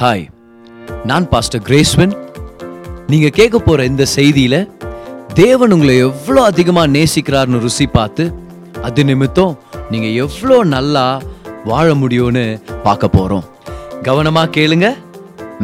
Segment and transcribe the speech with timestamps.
[0.00, 0.24] Hi
[1.10, 2.10] நான் pastor கிரேஸ்வன்
[3.10, 4.56] நீங்க கேட்க போற இந்த செய்தியில
[5.40, 8.24] தேவன் உங்களை எவ்வளோ அதிகமா நேசிக்கிறார்னு ருசி பார்த்து
[8.88, 9.54] அது நிமித்தம்
[9.92, 11.06] நீங்க எவ்வளோ நல்லா
[11.70, 12.44] வாழ முடியும்னு
[12.86, 13.46] பார்க்க போறோம்.
[14.08, 14.90] கவனமா கேளுங்க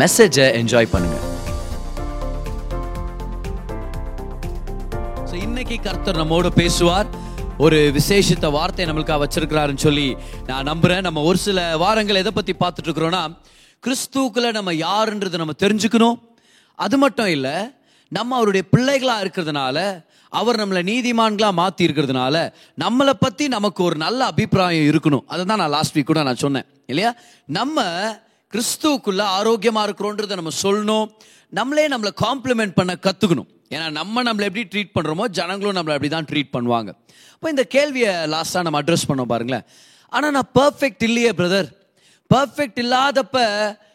[0.03, 1.19] மெசேஜை என்ஜாய் பண்ணுங்க.
[5.29, 7.09] ஸோ இன்னைக்கு கர்த்தர் நம்மோட பேசுவார்.
[7.67, 10.09] ஒரு விசேஷித்த வார்த்தை நம்மளுக்காக வச்சிருக்கிறாருன்னு சொல்லி
[10.51, 11.07] நான் நம்புறேன்.
[11.09, 13.25] நம்ம ஒரு சில வாரங்கள் எதை பத்தி பார்த்துட்டு இருக்கிறோம்னா
[13.85, 16.19] கிறிஸ்துக்குள்ள நம்ம யாருன்றதை நம்ம தெரிஞ்சுக்கணும்.
[16.85, 17.55] அது மட்டும் இல்லை
[18.17, 19.79] நம்ம அவருடைய பிள்ளைகளாக இருக்கிறதுனால
[20.39, 22.37] அவர் நம்மளை நீதிமான்களாக மாற்றி இருக்கிறதுனால
[22.85, 25.25] நம்மளை பற்றி நமக்கு ஒரு நல்ல அபிப்பிராயம் இருக்கணும்.
[25.33, 26.67] அதை தான் நான் லாஸ்ட் வீக் கூட நான் சொன்னேன்.
[26.91, 27.11] இல்லையா?
[27.59, 27.87] நம்ம
[28.53, 31.07] கிறிஸ்துவுக்குள்ளே ஆரோக்கியமாக இருக்கிறோன்றதை நம்ம சொல்லணும்.
[31.59, 36.29] நம்மளே நம்மளை காம்ப்ளிமெண்ட் பண்ண கற்றுக்கணும் ஏன்னா நம்ம நம்மளை எப்படி ட்ரீட் பண்ணுறோமோ ஜனங்களும் நம்மளை அப்படி தான்
[36.31, 36.91] ட்ரீட் பண்ணுவாங்க.
[37.35, 39.65] இப்போ இந்த கேள்வியை லாஸ்ட்டாக நம்ம அட்ரஸ் பண்ணோம் பாருங்களேன்.
[40.17, 41.69] ஆனால் நான் பர்ஃபெக்ட் இல்லையே பிரதர்
[42.33, 43.39] பர்ஃபெக்ட் இல்லாதப்ப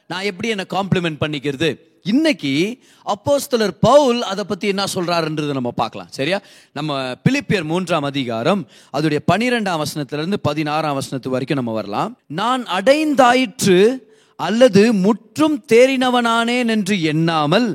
[0.07, 1.69] நான் எப்படி என்னை காம்ப்ளிமெண்ட் பண்ணிக்கிறது?
[2.03, 6.07] இன்னைக்கு அப்போஸ்தலர் பவுல் அதை பத்தி என்ன சொல்றாருன்றதை நம்ம பார்க்கலாம்.
[6.09, 6.41] சரியா?
[6.73, 8.61] நம்ம பிலிப்பியர் மூன்றாம் அதிகாரம்
[8.94, 12.17] அதோடைய பனிரெண்டாம் வசனத்திலிருந்து பதினாறாம் வசனத்து வரைக்கும் நம்ம வரலாம்.
[12.27, 17.67] நான் அடைந்தாயிற்று அல்லது முற்றும் தேறினவனானேன் என்று எண்ணாமல்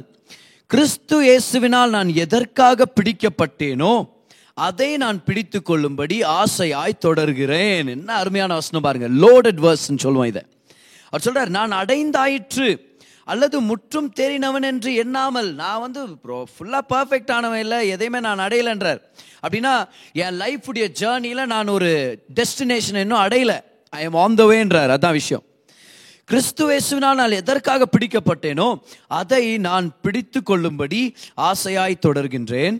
[0.67, 3.95] கிறிஸ்து இயேசுவினால் நான் எதற்காக பிடிக்கப்பட்டேனோ
[4.55, 7.89] அதை நான் பிடித்து கொள்ளும்படி ஆசையாய் தொடர்கிறேன்.
[7.89, 9.09] என்ன அருமையான வசனம் பாருங்க.
[9.09, 10.43] லோடட் வேர்ஸ்ன்னு சொல்லுவோம் இதை.
[11.11, 12.91] அவர் சொல்றார் நான் அடைந்தாயிற்று
[13.25, 15.55] அல்லது முற்றும் தேறினவன் என்று எண்ணாமல்.
[15.55, 19.01] நான் வந்து ப்ரோ ஃபுல்லாக பர்ஃபெக்ட் ஆனவன் இல்லை எதையுமே நான் அடையலைன்றார்.
[19.47, 21.91] அப்படின்னா என் லைஃபுடைய ஜேர்னியில் நான் ஒரு
[22.35, 23.59] டெஸ்டினேஷன் இன்னும் அடையலை.
[23.91, 25.45] ஐ எம் ஆன் த வேன்றார் அதான் விஷயம்.
[26.31, 28.69] கிறிஸ்துவேசுவினால் நான் எதற்காக பிடிக்கப்பட்டேனோ
[29.07, 32.79] அதை நான் பிடித்து கொள்ளும்படி ஆசையாய் தொடர்கின்றேன்.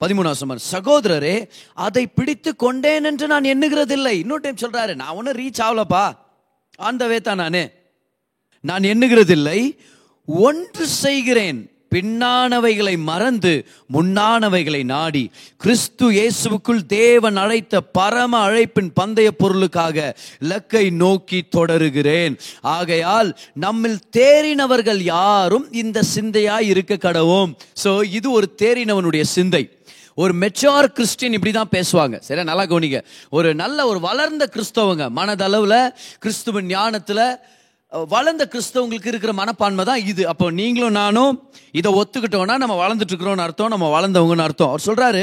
[0.00, 4.10] பதிமூணாம் சகோதரரே அதை பிடித்து கொண்டேன் என்று நான் எண்ணுகிறதில்லை.
[4.10, 6.16] இன்னொரு டைம் சொல்றாரு நான் ஒன்றும் ரீச் ஆகலப்பா
[6.76, 7.70] அந்த தான் நானே.
[8.60, 9.78] நான் எண்ணுகிறதில்லை.
[10.26, 11.70] ஒன்று செய்கிறேன்.
[11.94, 15.30] பின்னானவைகளை மறந்து முன்னானவைகளை நாடி.
[15.56, 22.36] கிறிஸ்து இயேசுவுக்குள் தேவன் அழைத்த பரம அழைப்பின் பந்தய பொருளுக்காக இலக்கை நோக்கி தொடருகிறேன்.
[22.60, 27.56] ஆகையால் நம்மில் தேறினவர்கள் யாரும் இந்த சிந்தையாய் இருக்க கடவும்.
[27.84, 29.75] ஸோ இது ஒரு தேறினவனுடைய சிந்தை.
[30.22, 32.16] ஒரு மெச்சார் கிறிஸ்டின் இப்படி தான் பேசுவாங்க.
[32.26, 33.00] சரி நல்லா கவனிங்க.
[33.38, 35.78] ஒரு நல்ல ஒரு வளர்ந்த கிறிஸ்தவங்க மனதளவில்
[36.24, 37.24] கிறிஸ்துவ ஞானத்தில்
[38.14, 40.22] வளர்ந்த கிறிஸ்தவங்களுக்கு இருக்கிற மனப்பான்மை தான் இது.
[40.32, 41.34] அப்போ நீங்களும் நானும்
[41.80, 44.72] இதை ஒத்துக்கிட்டோம்னா நம்ம வளர்ந்துட்டு இருக்கிறோம்னு அர்த்தம் நம்ம வளர்ந்தவங்கன்னு அர்த்தம்.
[44.72, 45.22] அவர் சொல்கிறாரு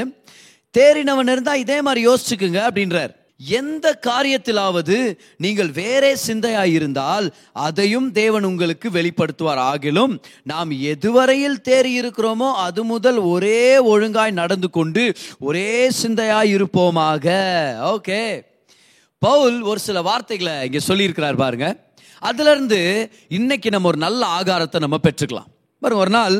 [0.78, 3.14] தேறினவன் இருந்தால் இதே மாதிரி யோசிச்சுக்குங்க அப்படின்றார்.
[3.60, 4.98] எந்த காரியத்திலாவது
[5.38, 9.62] நீங்கள் வேறே சிந்தையாயிருந்தால் அதையும் தேவன் உங்களுக்கு வெளிப்படுத்துவார்.
[9.72, 15.04] ஆகிலும் நாம் எதுவரையில் தேறியிருக்கிறோமோ அது முதல் ஒரே ஒழுங்காய் நடந்து கொண்டு
[15.40, 17.28] ஒரே சிந்தையாய் இருப்போமாக
[17.94, 18.22] ஓகே.
[19.18, 21.68] பவுல் ஒரு சில வார்த்தைகளை இங்கே சொல்லியிருக்கிறார் பாருங்க.
[22.30, 22.82] அதுலேருந்து
[23.28, 25.50] இன்னைக்கு நம்ம ஒரு நல்ல ஆகாரத்தை நம்ம பெற்றுக்கலாம்.
[25.82, 26.36] பாருங்க ஒரு நாள்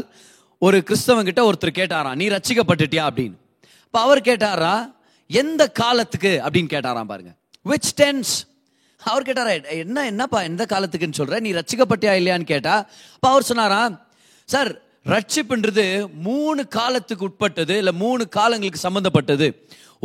[0.58, 3.38] ஒரு கிறிஸ்தவங்கிட்ட ஒருத்தர் கேட்டாராம் நீ ரச்சிக்கப்பட்டுட்டியா அப்படின்னு.
[3.86, 4.76] இப்போ அவர் கேட்டாரா
[5.42, 7.32] எந்த காலத்துக்கு அப்படின்னு கேட்டாராம் பாருங்க.
[7.70, 8.34] விச் டென்ஸ்
[9.12, 11.40] அவர் கேட்டாரா என்ன என்னப்பா எந்த காலத்துக்குன்னு சொல்ற?
[11.46, 12.76] நீ ரச்சிக்கப்பட்டியா இல்லையான்னு கேட்டா
[13.16, 13.96] அப்போ அவர் சொன்னாராம்
[14.50, 14.72] சார்
[15.14, 15.86] ரட்சிப்புன்றது
[16.28, 19.48] மூணு காலத்துக்கு உட்பட்டது இல்லை மூணு காலங்களுக்கு சம்மந்தப்பட்டது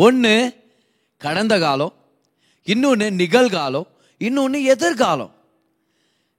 [0.07, 0.35] ஒன்று
[1.25, 1.95] கடந்த காலம்
[2.73, 3.89] இன்னொன்று நிகழ்காலம்
[4.27, 5.33] இன்னொன்று எதிர்காலம்.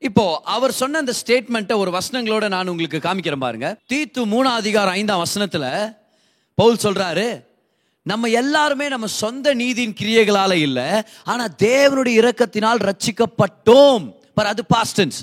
[0.07, 3.67] இப்போ அவர் சொன்ன அந்த ஸ்டேட்மெண்ட்டை ஒரு வசனங்களோட நான் உங்களுக்கு காமிக்கிறேன் பாருங்க.
[3.93, 5.69] தீத்து மூணாம் அதிகாரம் ஐந்தாம் வசனத்தில்
[6.59, 7.27] பவுல் சொல்றாரு
[8.03, 14.03] நம்ம எல்லாருமே நம்ம சொந்த நீதியின் கிரியைகளால் இல்லை ஆனால் தேவனுடைய இரக்கத்தினால் ரட்சிக்கப்பட்டோம்.
[14.33, 15.19] பர் அது பாஸ்டன்ஸ்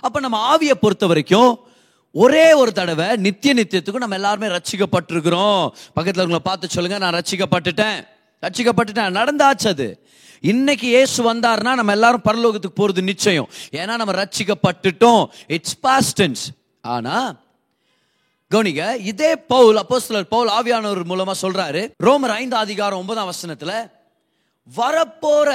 [0.00, 1.60] அப்போ நம்ம ஆவியை பொறுத்த வரைக்கும்
[2.10, 5.68] ஒரே ஒரு தடவை நித்திய நித்தியத்துக்கும் நம்ம எல்லாருமே ரட்சிக்கப்பட்டிருக்கிறோம்.
[5.94, 7.98] பக்கத்தில் உங்களை பார்த்து சொல்லுங்க நான் ரட்சிக்கப்பட்டுட்டேன்.
[8.42, 9.18] ரட்சிக்கப்பட்டுட்டேன்.
[9.18, 9.88] நடந்தாச்சு அது.
[10.40, 13.48] இன்னைக்கு இயேசு வந்தார்னா நம்ம எல்லாரும் பரலோகத்துக்கு போகிறது நிச்சயம்.
[13.70, 15.26] ஏன்னா நம்ம ரட்சிக்கப்பட்டுட்டோம்.
[15.46, 16.44] இட்ஸ் பாஸ்டன்ஸ்
[16.80, 17.40] ஆனால்
[18.52, 23.72] கவனிங்க இதே பவுல் அப்போஸ்தலர் பவுல் ஆவியானவர் மூலமா சொல்றாரு ரோமர் ஐந்து அதிகாரம் ஒன்பதாம் வசனத்துல
[24.68, 25.50] வரப்போற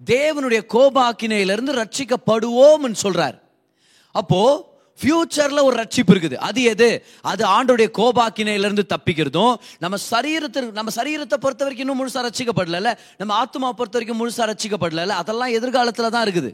[0.00, 3.36] தேவனுடைய கோபாக்கினையிலிருந்து ரட்சிக்கப்படுவோம்னு சொல்றார்.
[4.14, 4.40] அப்போ
[4.98, 6.36] ஃபியூச்சரில் ஒரு ரட்சிப்பு இருக்குது.
[6.48, 6.88] அது எது?
[7.32, 13.72] அது ஆண்டோடைய கோபாக்கினையிலிருந்து தப்பிக்கிறதும் நம்ம சரீரத்திற்கு நம்ம சரீரத்தை பொறுத்த வரைக்கும் இன்னும் முழுசாக ரட்சிக்கப்படல நம்ம ஆத்மா
[13.80, 16.52] பொறுத்த வரைக்கும் முழுசாக ரசிக்கப்படல அதெல்லாம் எதிர்காலத்தில் தான் இருக்குது.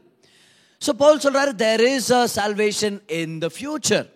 [0.83, 4.07] ஸோ பவுல் சொல்கிறாரு there is a salvation in the future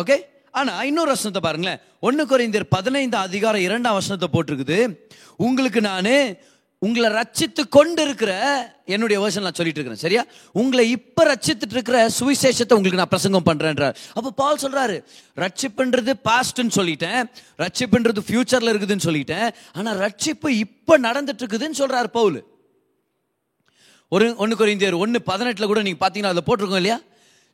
[0.00, 0.16] okay
[0.60, 1.80] ஆனால் இன்னொரு வசனத்தை பாருங்களேன்.
[2.06, 4.78] ஒன்று குறைந்தர் பதினைந்து அதிகாரம் இரண்டாம் வசனத்தை போட்டிருக்குது.
[5.46, 6.14] உங்களுக்கு நான்
[6.86, 8.32] உங்களை ரச்சித்து கொண்டு இருக்கிற
[8.94, 10.22] என்னுடைய வேர்ஷன் நான் சொல்லிட்டு இருக்கிறேன் சரியா?
[10.60, 14.96] உங்களை இப்போ ரச்சித்துட்டு இருக்கிற சுவிசேஷத்தை உங்களுக்கு நான் பிரசங்கம் பண்ணுறேன்றார் அப்போ பால் சொல்கிறாரு
[15.42, 17.20] ரட்சிப்புன்றது பாஸ்ட்னு சொல்லிட்டேன்.
[17.64, 19.46] ரட்சிப்புன்றது ஃபியூச்சரில் இருக்குதுன்னு சொல்லிட்டேன்.
[19.78, 22.40] ஆனால் ரட்சிப்பு இப்போ நடந்துட்டு இருக்குதுன்னு சொல்கிறார் பவுல்.
[24.16, 26.98] ஒரு ஒன்று குறைந்தர் ஒன்று பதினெட்டில் கூட நீங்கள் பார்த்தீங்கன்னா அதில் போட்டிருக்கோம் இல்லையா?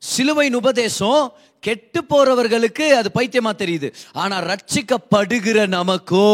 [0.03, 1.23] சிலுவையின் உபதேசம்
[1.67, 3.89] கெட்டு போறவர்களுக்கு அது பைத்தியமா தெரியுது.
[4.23, 6.27] ஆனா ரட்சிக்கப்படுகிற நமக்கோ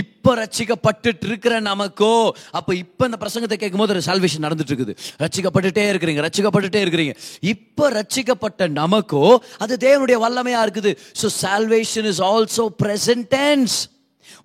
[0.00, 2.12] இப்ப ரட்சிக்கப்பட்டு இருக்கிற நமக்கோ
[2.58, 4.94] அப்ப இப்ப இந்த பிரசங்கத்தை கேட்கும் போது ஒரு சால்வேஷன் நடந்துட்டு இருக்குது
[5.24, 7.14] ரட்சிக்கப்பட்டுட்டே இருக்கிறீங்க ரட்சிக்கப்பட்டுட்டே இருக்கிறீங்க.
[7.52, 9.24] இப்ப ரட்சிக்கப்பட்ட நமக்கோ
[9.64, 10.92] அது தேவனுடைய வல்லமையா இருக்குது.
[11.22, 13.76] So salvation is also present tense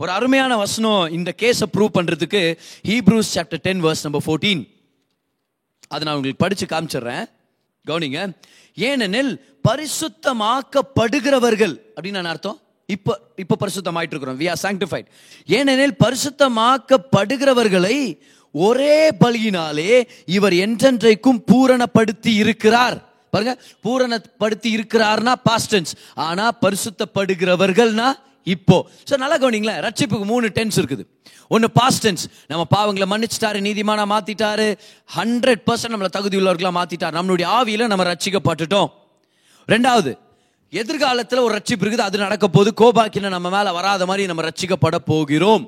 [0.01, 2.41] ஒரு அருமையான வசனம் இந்த கேஸை ப்ரூவ் பண்றதுக்கு
[2.89, 4.63] Hebrews chapter ten verse number fourteen
[5.93, 7.25] அதை நான் உங்களுக்கு படிச்சு காமிச்சிடுறேன்.
[7.87, 8.19] கவனிங்க.
[8.77, 9.31] ஏனெனில்
[9.67, 12.57] பரிசுத்தமாக்கப்படுகிறவர்கள் அப்படின்னு நான் அர்த்தம்?
[12.95, 13.13] இப்போ
[13.43, 15.07] இப்போ பரிசுத்தமாயிட்டு இருக்கிறோம் வி ஆர் சாங்டிஃபைட்
[15.57, 17.97] ஏனெனில் பரிசுத்தமாக்கப்படுகிறவர்களை
[18.55, 19.93] ஒரே பலியினாலே
[20.37, 22.97] இவர் என்றென்றைக்கும் பூரணப்படுத்தி இருக்கிறார்.
[23.33, 23.53] பாருங்க
[23.85, 25.91] பூரணப்படுத்தி இருக்கிறார்னா பாஸ்டன்ஸ்
[26.27, 28.07] ஆனா பரிசுத்தப்படுகிறவர்கள்னா
[28.43, 28.77] இப்போ.
[29.09, 29.79] ஸோ நல்லா கவனிங்களேன்.
[29.87, 31.03] ரட்சிப்புக்கு மூணு டென்ஸ் இருக்குது.
[31.47, 34.67] ஒன்று பாஸ்ட் டென்ஸ் நம்ம பாவங்களை மன்னிச்சிட்டாரு நீதிமானா மாற்றிட்டாரு
[35.17, 38.91] ஹண்ட்ரட் பர்சன்ட் நம்மளை தகுதி உள்ளவர்களாக மாற்றிட்டார் நம்மளுடைய ஆவியில் நம்ம ரட்சிக்கப்பட்டுட்டோம்.
[39.67, 40.13] ரெண்டாவது
[40.69, 42.07] எதிர்காலத்தில் ஒரு ரட்சிப்பு இருக்குது.
[42.09, 45.63] அது நடக்க போது கோபாக்கின நம்ம மேலே வராத மாதிரி நம்ம ரட்சிக்கப்பட போகிறோம்.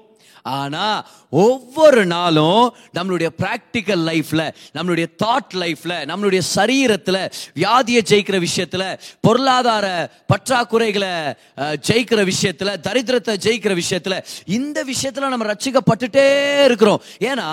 [0.45, 1.00] ஆனால்
[1.30, 2.66] ஒவ்வொரு நாளும்
[2.98, 4.45] நம்மளுடைய ப்ராக்டிக்கல் லைஃப்பில்
[4.75, 7.22] நம்மளுடைய தாட் லைஃப்பில் நம்மளுடைய சரீரத்தில்
[7.62, 8.88] வியாதியை ஜெயிக்கிற விஷயத்தில்
[9.25, 9.86] பொருளாதார
[10.31, 11.12] பற்றாக்குறைகளை
[11.88, 14.18] ஜெயிக்கிற விஷயத்தில் தரித்திரத்தை ஜெயிக்கிற விஷயத்தில்
[14.57, 16.25] இந்த விஷயத்தில் நம்ம ரட்சிக்கப்பட்டுட்டே
[16.66, 17.01] இருக்கிறோம்.
[17.30, 17.48] ஏன்னா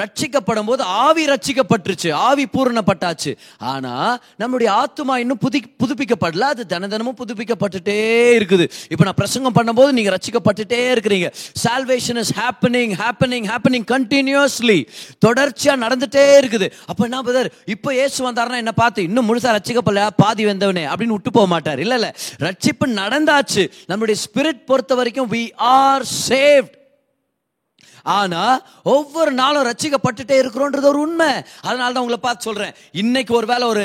[0.00, 3.32] ரட்சிக்கப்படும் போது ஆவி ரட்சிக்கப்பட்டுருச்சு ஆவி பூரணப்பட்டாச்சு.
[3.72, 7.98] ஆனால் நம்மளுடைய ஆத்துமா இன்னும் புதி புதுப்பிக்கப்படல அது தின தினமும் புதுப்பிக்கப்பட்டுட்டே
[8.38, 8.66] இருக்குது.
[8.92, 11.30] இப்போ நான் பிரசங்கம் பண்ணும்போது நீங்கள் ரட்சிக்கப்பட்டுட்டே இருக்கிறீங்க.
[11.64, 14.86] Salvation is happening happening happening continuously
[15.26, 16.72] தொடர்ச்சியா நடந்துட்டே இருக்குது.
[16.86, 20.84] அப்ப என்ன பதர் இப்போ ஏசு வந்தாருன்னா என்ன பார்த்து இன்னும் முழுசா ரட்சிக்கப்படல பாதி வந்தவனே.
[20.86, 21.80] அப்படின்னு விட்டு போக மாட்டார்.
[21.80, 22.16] இல்ல இல்ல.
[22.38, 23.70] ரட்சிப்பு நடந்தாச்சு.
[23.88, 26.76] நம்மளுடைய ஸ்பிரிட் பொறுத்த வரைக்கும் வி ஆர் சேஃப்ட்
[28.02, 28.42] ஆனா
[28.82, 31.30] ஒவ்வொரு நாளும் ரட்சிக்கப்பட்டுட்டே இருக்கிறோன்றது ஒரு உண்மை.
[31.60, 32.74] அதனால தான் உங்களை பார்த்து சொல்றேன்.
[32.92, 33.84] இன்னைக்கு ஒருவேளை ஒரு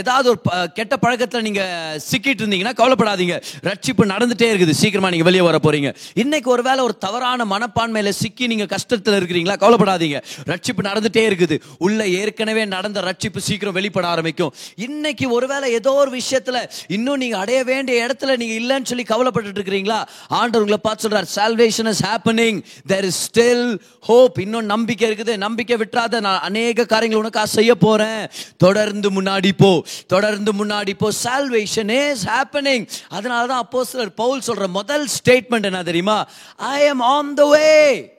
[0.00, 0.40] ஏதாவது ஒரு
[0.74, 1.62] கெட்ட பழக்கத்துல நீங்க
[2.10, 3.36] சிக்கிட்டு இருந்தீங்கன்னா கவலைப்படாதீங்க.
[3.68, 4.70] ரட்சிப்பு நடந்துட்டே இருக்குது.
[4.70, 5.94] சீக்கிரமா நீங்க வெளியே வர போறீங்க.
[6.14, 10.18] இன்னைக்கு ஒரு வேளை ஒரு தவறான மனப்பான்மையில சிக்கி நீங்க கஷ்டத்துல இருக்கிறீங்களா கவலைப்படாதீங்க.
[10.46, 11.58] ரட்சிப்பு நடந்துட்டே இருக்குது.
[11.78, 14.52] உள்ள ஏற்கனவே நடந்த ரட்சிப்பு சீக்கிரம் வெளிப்பட ஆரம்பிக்கும்.
[14.76, 16.58] இன்னைக்கு ஒருவேளை ஏதோ ஒரு விஷயத்துல
[16.88, 19.98] இன்னும் நீங்க அடைய வேண்டிய இடத்துல நீங்க இல்லைன்னு சொல்லி கவலைப்பட்டு இருக்கிறீங்களா?
[20.28, 25.36] ஆண்டவர் உங்களை பார்த்து சொல்றார் salvation is happening there is still hope இன்னும் நம்பிக்கை இருக்குது.
[25.36, 26.20] நம்பிக்கை விட்டுறாத.
[26.20, 28.28] நான் அநேக காரியங்கள் உனக்கா செய்ய போறேன்.
[28.56, 29.84] தொடர்ந்து முன்னாடி போ.
[30.06, 31.10] தொடர்ந்து முன்னாடி போ.
[31.24, 36.28] சால்வேஷன் இஸ் ஹேப்பனிங் அதனால தான் அப்போஸ்தலர் பவுல் சொல்ற முதல் ஸ்டேட்மெண்ட் என்ன தெரியுமா?
[36.56, 38.12] ஐ எம் ஆன் த வே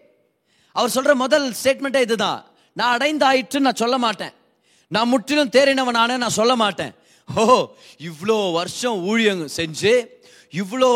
[0.71, 2.45] அவர் சொல்ற முதல் ஸ்டேட்மெண்ட்டே இதுதான்.
[2.73, 4.33] நான் அடைந்தாயிற்று நான் சொல்ல மாட்டேன்.
[4.87, 6.93] நான் முற்றிலும் தேறினவனான நான் சொல்ல மாட்டேன்.
[7.35, 10.05] ஓ இவ்வளோ வருஷம் ஊழியம் செஞ்சு
[10.61, 10.91] இவ்வளோ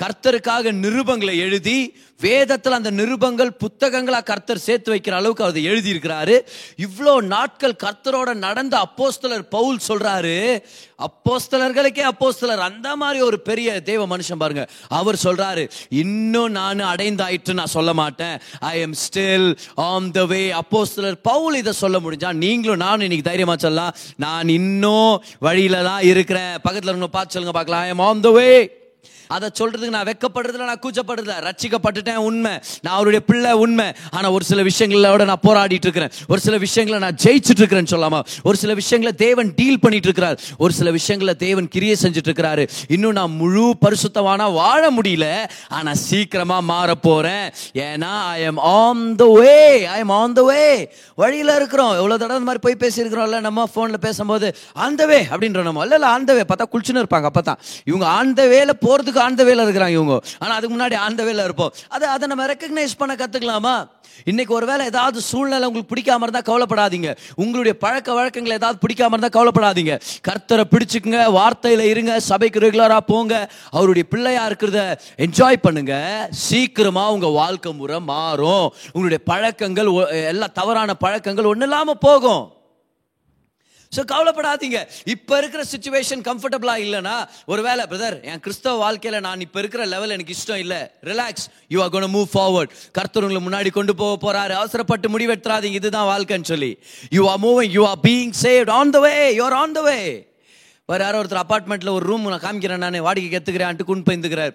[0.00, 1.78] கர்த்தருக்காக நிருபங்களை எழுதி
[2.20, 6.36] வேதத்தில் அந்த நிருபங்கள் புத்தகங்களாக கர்த்தர் சேர்த்து வைக்கிற அளவுக்கு அவர் எழுதியிருக்கிறாரு.
[6.86, 10.36] இவ்வளோ நாட்கள் கர்த்தரோட நடந்த அப்போஸ்தலர் பவுல் சொல்கிறாரு
[11.06, 12.62] அப்போஸ்தலர்களுக்கே அப்போஸ்தலர்.
[12.68, 14.64] அந்த மாதிரி ஒரு பெரிய தெய்வ மனுஷன் பாருங்க.
[14.98, 15.64] அவர் சொல்கிறாரு
[16.02, 18.36] இன்னும் நான் அடைந்தாயிற்று நான் சொல்ல மாட்டேன்.
[18.72, 19.48] I am still
[19.90, 23.94] on the way அப்போஸ்தலர் பவுல் இதை சொல்ல முடிஞ்சா நீங்களும் நானும் இன்னைக்கு தைரியமாக சொல்லலாம்.
[24.26, 25.14] நான் இன்னும்
[25.48, 26.52] வழியில தான் இருக்கிறேன்.
[26.66, 27.86] பக்கத்தில் இருங்க பார்த்து சொல்லுங்க பார்க்கலாம்.
[27.86, 28.50] ஐ எம் ஆன் த வே
[29.28, 32.52] அதை சொல்றதுக்கு நான் வெக்கப்படுறதுல நான் கூச்சப்படுறதுல ரட்சிக்கப்பட்டுட்டேன் உண்மை.
[32.82, 33.86] நான் அவருடைய பிள்ளை உண்மை.
[34.10, 38.56] ஆனா ஒரு சில விஷயங்களோட நான் போராடிட்டு இருக்கிறேன் ஒரு சில விஷயங்களை நான் ஜெயிச்சுட்டு இருக்கிறேன்னு சொல்லாமா ஒரு
[38.56, 43.30] சில விஷயங்களை தேவன் டீல் பண்ணிட்டு இருக்கிறார் ஒரு சில விஷயங்களை தேவன் கிரியை செஞ்சுட்டு இருக்கிறாரு இன்னும் நான்
[43.30, 45.26] முழு பரிசுத்தவானா வாழ முடியல.
[45.68, 50.92] ஆனா சீக்கிரமா மாற போறேன் ஏன்னா I am on the way I am on the way
[51.14, 51.92] வழியில இருக்கிறோம்.
[52.02, 55.82] எவ்வளவு தடவை இந்த மாதிரி போய் பேசியிருக்கிறோம்ல நம்ம போன்ல பேசும்போது அந்த வே அப்படின்ற நம்ம.
[55.82, 57.60] இல்ல இல்ல அந்த வே பார்த்தா குளிச்சுன்னு இருப்பாங்க அப்பதான்.
[57.84, 58.70] இவங்க அந்த வேல
[59.18, 60.20] போறதுக்கு அந்த இருக்கிறாங்க இவங்க.
[60.38, 61.72] ஆனால் அதுக்கு முன்னாடி அந்த வேலை இருப்போம்.
[61.88, 67.16] அதை அதை நம்ம ரெக்கக்னைஸ் பண்ண கற்றுக்கலாமா இன்னைக்கு ஒருவேளை ஏதாவது சூழ்நிலை உங்களுக்கு பிடிக்காம இருந்தால் கவலைப்படாதீங்க.
[67.34, 70.00] உங்களுடைய பழக்க வழக்கங்கள் ஏதாவது பிடிக்காம இருந்தால் கவலைப்படாதீங்க.
[70.28, 73.50] கர்த்தரை பிடிச்சிக்குங்க வார்த்தையில் இருங்க சபைக்கு ரெகுலராக போங்க.
[73.70, 76.26] அவருடைய பிள்ளையா இருக்கிறத என்ஜாய் பண்ணுங்க.
[76.30, 78.74] சீக்கிரமா உங்க வாழ்க்கை முறை மாறும்.
[78.86, 82.52] உங்களுடைய பழக்கங்கள் ஒ- எல்லா தவறான பழக்கங்கள் ஒன்றும் இல்லாமல் போகும்.
[83.96, 84.78] ஸோ கவலைப்படாதீங்க.
[85.14, 87.14] இப்போ இருக்கிற சுச்சுவேஷன் கம்ஃபர்டபுளாக இல்லைனா
[87.52, 90.80] ஒருவேளை பிரதர் என் கிறிஸ்தவ வாழ்க்கையில் நான் இப்போ இருக்கிற லெவல் எனக்கு இஷ்டம் இல்லை.
[91.10, 95.80] Relax you are gonna move forward கர்த்தர் உங்களை முன்னாடி கொண்டு போக போகிறாரு அவசரப்பட்டு முடிவெடுத்துறாதீங்க.
[95.82, 96.72] இதுதான் வாழ்க்கைன்னு சொல்லி.
[97.18, 99.98] You are moving you are being saved on the way you are on the way
[100.90, 104.54] வேறு யாரோ ஒருத்தர் அப்பார்ட்மெண்ட்டில் ஒரு ரூம் நான் காமிக்கிறேன் நான் வாடகைக்கு எடுத்துக்கிறேன் கொண்டு பயந்துக்கிறார்.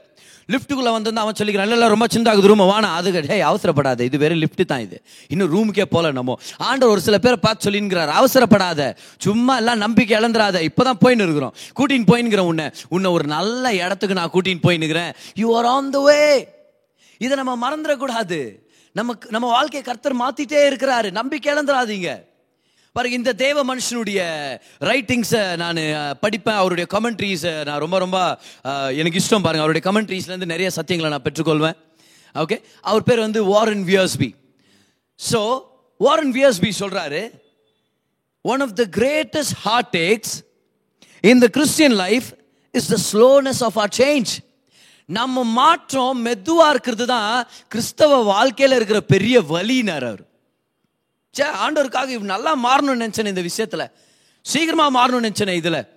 [0.54, 4.66] லிஃப்ட்டுக்குள்ளே வந்து அவன் சொல்லிக்கிறான் இல்லை ரொம்ப சிந்தாகுது ரூமை வானா அது ஹே அவசரப்படாத இது வேறு லிஃப்ட்டு
[4.72, 4.98] தான் இது.
[5.28, 6.38] இன்னும் ரூமுக்கே போகல நம்ம.
[6.58, 11.54] ஆண்டவர் ஒரு சில பேரை பார்த்து சொல்லிங்கிறார் அவசரப்படாத சும்மா எல்லாம் நம்பிக்கை இழந்துராத இப்பதான் போயின்னு இருக்கிறோம்.
[11.80, 12.68] கூட்டின்னு போயின்னுக்கிறேன் உன்னை.
[12.90, 15.14] உன்னை ஒரு நல்ல இடத்துக்கு நான் கூட்டின்னு போயின்னுக்கிறேன்.
[15.36, 16.20] You are on the way
[17.18, 18.42] இதை நம்ம மறந்துடக்கூடாது.
[18.92, 21.12] நமக்கு நம்ம வாழ்க்கையை கர்த்தர் மாற்றிட்டே இருக்கிறாரு.
[21.12, 22.12] நம்பிக்கை இழந்துடாதீங்க.
[22.96, 24.20] பாருங்க இந்த தேவ மனுஷனுடைய
[24.90, 25.80] ரைட்டிங்ஸை நான்
[26.24, 26.58] படிப்பேன்.
[26.62, 28.18] அவருடைய கமெண்ட்ரிஸை நான் ரொம்ப ரொம்ப
[29.02, 29.64] எனக்கு இஷ்டம் பாருங்க.
[29.66, 31.78] அவருடைய கமெண்ட்ரிஸ்லேருந்து நிறைய சத்தியங்களை நான் பெற்றுக்கொள்வேன்.
[32.44, 32.58] ஓகே
[32.90, 34.30] அவர் பேர் வந்து Warren Wiersbe
[35.20, 35.42] so
[36.06, 37.22] Warren Wiersbe சொல்கிறாரு
[38.46, 39.56] one of the greatest
[40.00, 40.36] heartaches
[41.32, 42.28] in the Christian life
[42.74, 44.34] is the slowness of our change
[45.10, 47.34] நம்ம மாற்றம் மெதுவாக இருக்கிறது தான்
[47.74, 50.24] கிறிஸ்தவ வாழ்க்கையில் இருக்கிற பெரிய வலினார் அவர்.
[51.36, 53.92] சே ஆண்டவருக்காக இவ் நல்லா மாறணும்னு நினச்சேன் இந்த விஷயத்தில்.
[54.42, 55.88] சீக்கிரமாக மாறணும்னு நினச்சேனே இதில்.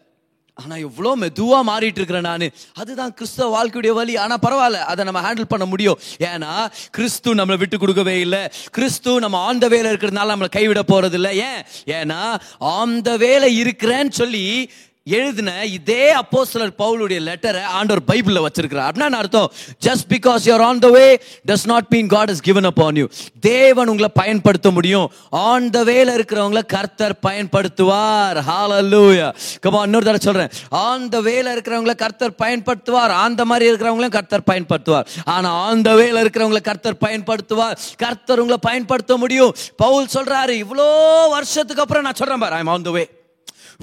[0.55, 2.45] ஆனால் இவ்வளோ மெதுவாக மாறிட்டு இருக்கிறேன் நான்.
[2.75, 4.17] அதுதான் கிறிஸ்தவ வாழ்க்கையுடைய வழி.
[4.17, 4.79] ஆனால் பரவாயில்ல.
[4.93, 5.99] அதை நம்ம ஹேண்டில் பண்ண முடியும்.
[6.19, 6.53] ஏன்னா
[6.91, 8.43] கிறிஸ்து நம்மளை விட்டு கொடுக்கவே இல்லை.
[8.71, 11.61] கிறிஸ்து நம்ம ஆந்த வேலை இருக்கிறதுனால நம்மளை கைவிட போறது இல்லை ஏன்?
[11.87, 14.71] ஏன்னா ஆந்த வேலை இருக்கிறேன்னு சொல்லி
[15.09, 18.89] எழுதின இதே அப்போஸ்தலர் பவுலுடைய லெட்டரை ஆண்டவர் பைபிளில் வச்சிருக்கிறார்.
[18.91, 19.53] அப்படின்னா அர்த்தம்?
[19.87, 23.07] Just because you're on the way does not mean God is up on you
[23.41, 25.13] தேவன் உங்களை பயன்படுத்த முடியும்.
[25.31, 28.39] ஆன் த வேல இருக்கிறவங்கள கர்த்தர் பயன்படுத்துவார்.
[28.49, 29.33] ஹalleluya
[29.67, 33.15] கமா இன்னொரு தடவை சொல்கிறேன் ஆன் த வேல இருக்கிறவங்கள கர்த்தர் பயன்படுத்துவார்.
[33.27, 35.07] அந்த மாதிரி இருக்கிறவங்களும் கர்த்தர் பயன்படுத்துவார்.
[35.25, 37.77] ஆனால் ஆன் த வேல இருக்கிறவங்கள கர்த்தர் பயன்படுத்துவார்.
[37.97, 39.55] கர்த்தர் உங்களை பயன்படுத்த முடியும்.
[39.77, 40.89] பவுல் சொல்கிறாரு இவ்வளோ
[41.31, 42.55] வருஷத்துக்கு அப்புறம் நான் சொல்கிறேன் பாரு.
[42.55, 43.16] ஐம் ஆன் த வே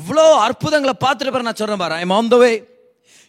[0.02, 1.98] இவ்வளோ அற்புதங்களை பார்த்துட்டு பாரு நான் சொல்கிறேன் பாரு.
[2.04, 2.54] ஐம் ஆன் த வே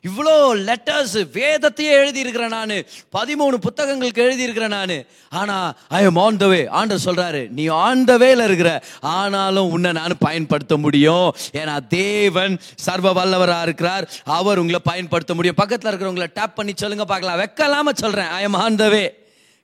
[0.09, 0.33] இவ்வளோ
[0.69, 2.73] லெட்டர்ஸ் வேதத்தையே எழுதியிருக்கிறேன் நான்.
[3.17, 4.93] பதிமூணு புத்தகங்களுக்கு எழுதியிருக்கிறேன் நான்.
[5.41, 5.69] ஆனால்
[5.99, 8.71] ஐ எம் ஆன் த வே ஆண்டர் சொல்கிறாரு நீ ஆன் த வேல இருக்கிற
[9.15, 11.29] ஆனாலும் உன்னை நான் பயன்படுத்த முடியும்.
[11.61, 12.57] ஏன்னா தேவன்
[12.87, 14.07] சர்வ வல்லவராக இருக்கிறார்.
[14.39, 15.61] அவர் உங்களை பயன்படுத்த முடியும்.
[15.63, 17.41] பக்கத்தில் இருக்கிறவங்களை டேப் பண்ணி சொல்லுங்க பார்க்கலாம்.
[17.45, 19.05] வெக்கலாமல் சொல்கிறேன் I am on the way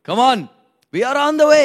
[0.09, 0.45] come on
[0.95, 1.63] we are on the way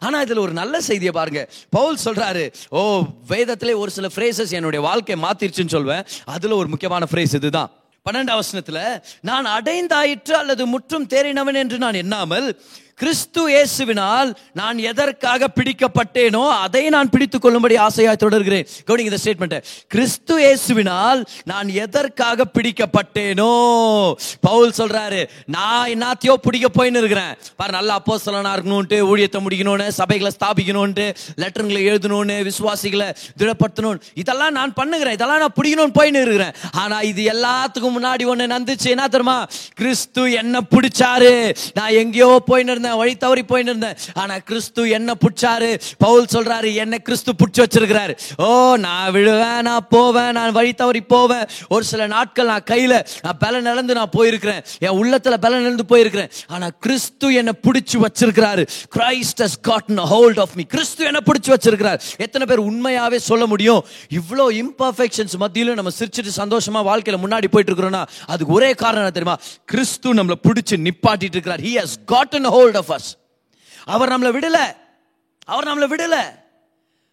[0.00, 1.50] ஆனா இதுல ஒரு நல்ல செய்தியை பாருங்க.
[1.70, 6.06] பவுல் சொல்றாரு ஓ வேதத்திலே ஒரு சில ஃப்ரேசஸ் என்னுடைய வாழ்க்கையை மாத்திருச்சுன்னு சொல்வேன்.
[6.24, 7.70] அதுல ஒரு முக்கியமான ஃப்ரேஸ் இதுதான்.
[8.10, 12.62] பன்னெண்டாம் வசனத்துல நான் அடைந்தாயிற்று அல்லது முற்றும் தேறினவன் என்று நான் எண்ணாமல்
[13.00, 18.64] கிறிஸ்து இயேசுவினால் நான் எதற்காக பிடிக்கப்பட்டேனோ அதை நான் பிடித்துக் கொள்ளும்படி ஆசையாக தொடர்கிறேன்.
[18.86, 19.56] கவனிங்க இந்த ஸ்டேட்மெண்ட்
[19.94, 23.50] கிறிஸ்து இயேசுவினால் நான் எதற்காக பிடிக்கப்பட்டேனோ?
[24.46, 25.20] பவுல் சொல்றாரு
[25.56, 27.34] நான் என்னத்தையோ பிடிக்க போயின்னு இருக்கிறேன்.
[27.58, 31.06] பாரு நல்ல அப்போஸ்தலனா இருக்கணும்ட்டு ஊழியத்தை முடிக்கணும்னு சபைகளை ஸ்தாபிக்கணும்ட்டு
[31.44, 33.10] லெட்டருங்களை எழுதணும்னு விசுவாசிகளை
[33.42, 35.18] திடப்படுத்தணும் இதெல்லாம் நான் பண்ணுகிறேன்.
[35.18, 36.56] இதெல்லாம் நான் பிடிக்கணும்னு போயின்னு இருக்கிறேன்.
[36.84, 39.38] ஆனா இது எல்லாத்துக்கும் முன்னாடி ஒண்ணு நந்துச்சு என்ன தெரியுமா?
[39.82, 41.36] கிறிஸ்து என்ன பிடிச்சாரு.
[41.80, 43.96] நான் எங்கேயோ போயின்னு இருந்தேன் வழி தவறி போயின்னு இருந்தேன்.
[44.14, 48.14] ஆனா கிறிஸ்து என்ன பிடிச்சாரு பவுல் சொல்றாரு என்ன கிறிஸ்து பிடிச்சி வச்சிருக்கிறாரு.
[48.46, 51.44] ஓ நான் விழுவேன் நான் போவேன் நான் வழி தவறி போவேன்.
[51.68, 54.62] ஒரு சில நாட்கள் நான் கையில நான் பலன் இழந்து நான் போயிருக்கிறேன்.
[54.78, 56.30] என் உள்ளத்துல பலன் இழந்து போயிருக்கிறேன்.
[56.46, 58.64] ஆனா கிறிஸ்து என்ன பிடிச்சி வச்சிருக்கிறாரு.
[58.96, 62.00] Christ has gotten hold of me கிறிஸ்து என்ன பிடிச்சி வச்சிருக்கிறார்.
[62.16, 63.82] எத்தனை பேர் உண்மையாவே சொல்ல முடியும்?
[64.18, 69.36] இவ்வளோ இம்பர்ஃபெக்ஷன்ஸ் மத்தியிலும் நம்ம சிரிச்சிட்டு சந்தோஷமா வாழ்க்கையில முன்னாடி போயிட்டு இருக்கிறோம்னா அதுக்கு ஒரே காரணம் என்ன தெரியுமா?
[69.64, 71.60] கிறிஸ்து நம்மளை பிடிச்சி நிப்பாட்டிட்டு இருக்கிறார்.
[71.60, 73.00] He has gotten hold hold of
[73.84, 74.76] அவர் நம்மளை விடல.
[75.44, 76.44] அவர் நம்மளை விடல.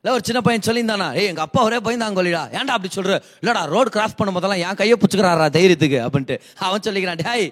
[0.04, 3.60] இல்லை ஒரு சின்ன பையன் சொல்லியிருந்தானா ஏ எங்கள் அப்பா ஒரே பயந்தாங்க கொல்லிடா ஏன்டா அப்படி சொல்கிற இல்லைடா
[3.74, 6.36] ரோடு கிராஸ் பண்ணும் போதெல்லாம் என் கையை பிடிச்சிக்கிறாரா தைரியத்துக்கு அப்படின்ட்டு.
[6.68, 7.46] அவன் சொல்லிக்கிறான் டேய்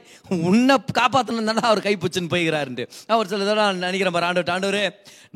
[0.50, 2.86] உன்னை காப்பாற்றணும் தானே அவர் கை பிடிச்சின்னு போய்கிறாருன்ட்டு.
[3.14, 4.84] அவர் சில நான் நினைக்கிறேன் பாரு ஆண்டவர் ஆண்டவரே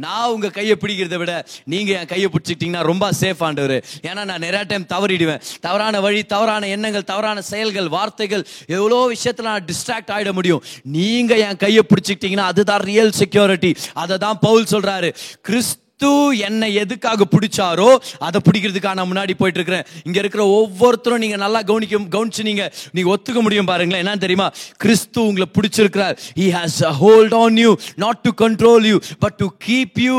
[0.06, 1.34] நான் உங்கள் கையை பிடிக்கிறத விட
[1.74, 3.76] நீங்கள் என் கையை பிடிச்சிக்கிட்டிங்கன்னா ரொம்ப சேஃப் ஆண்டவர்.
[4.10, 5.42] ஏன்னா நான் நிறையா டைம் தவறிடுவேன்.
[5.68, 8.46] தவறான வழி தவறான எண்ணங்கள் தவறான செயல்கள் வார்த்தைகள்
[8.80, 10.62] எவ்வளோ விஷயத்தில் நான் டிஸ்ட்ராக்ட் ஆகிட முடியும்.
[10.98, 15.12] நீங்கள் என் கையை பிடிச்சிக்கிட்டிங்கன்னா அதுதான் ரியல் செக்யூரிட்டி அதை தான் பவுல் சொல்கிறாரு
[15.50, 21.36] கிறிஸ்து கிறிஸ்து என்னை எதுக்காக பிடிச்சாரோ அதை பிடிக்கிறதுக்காக நான் முன்னாடி போயிட்டு இருக்கிறேன் இங்க இருக்கிற ஒவ்வொருத்தரும் நீங்க
[21.36, 24.04] நல்லா கவனிக்க கவனிச்சு நீங்க நீங்க ஒத்துக்க முடியும் பாருங்களேன்.
[24.06, 24.52] என்ன தெரியுமா?
[24.78, 26.18] கிறிஸ்து உங்களை பிடிச்சிருக்கிறார்.
[26.36, 30.18] He has a hold on you not to control you but to keep you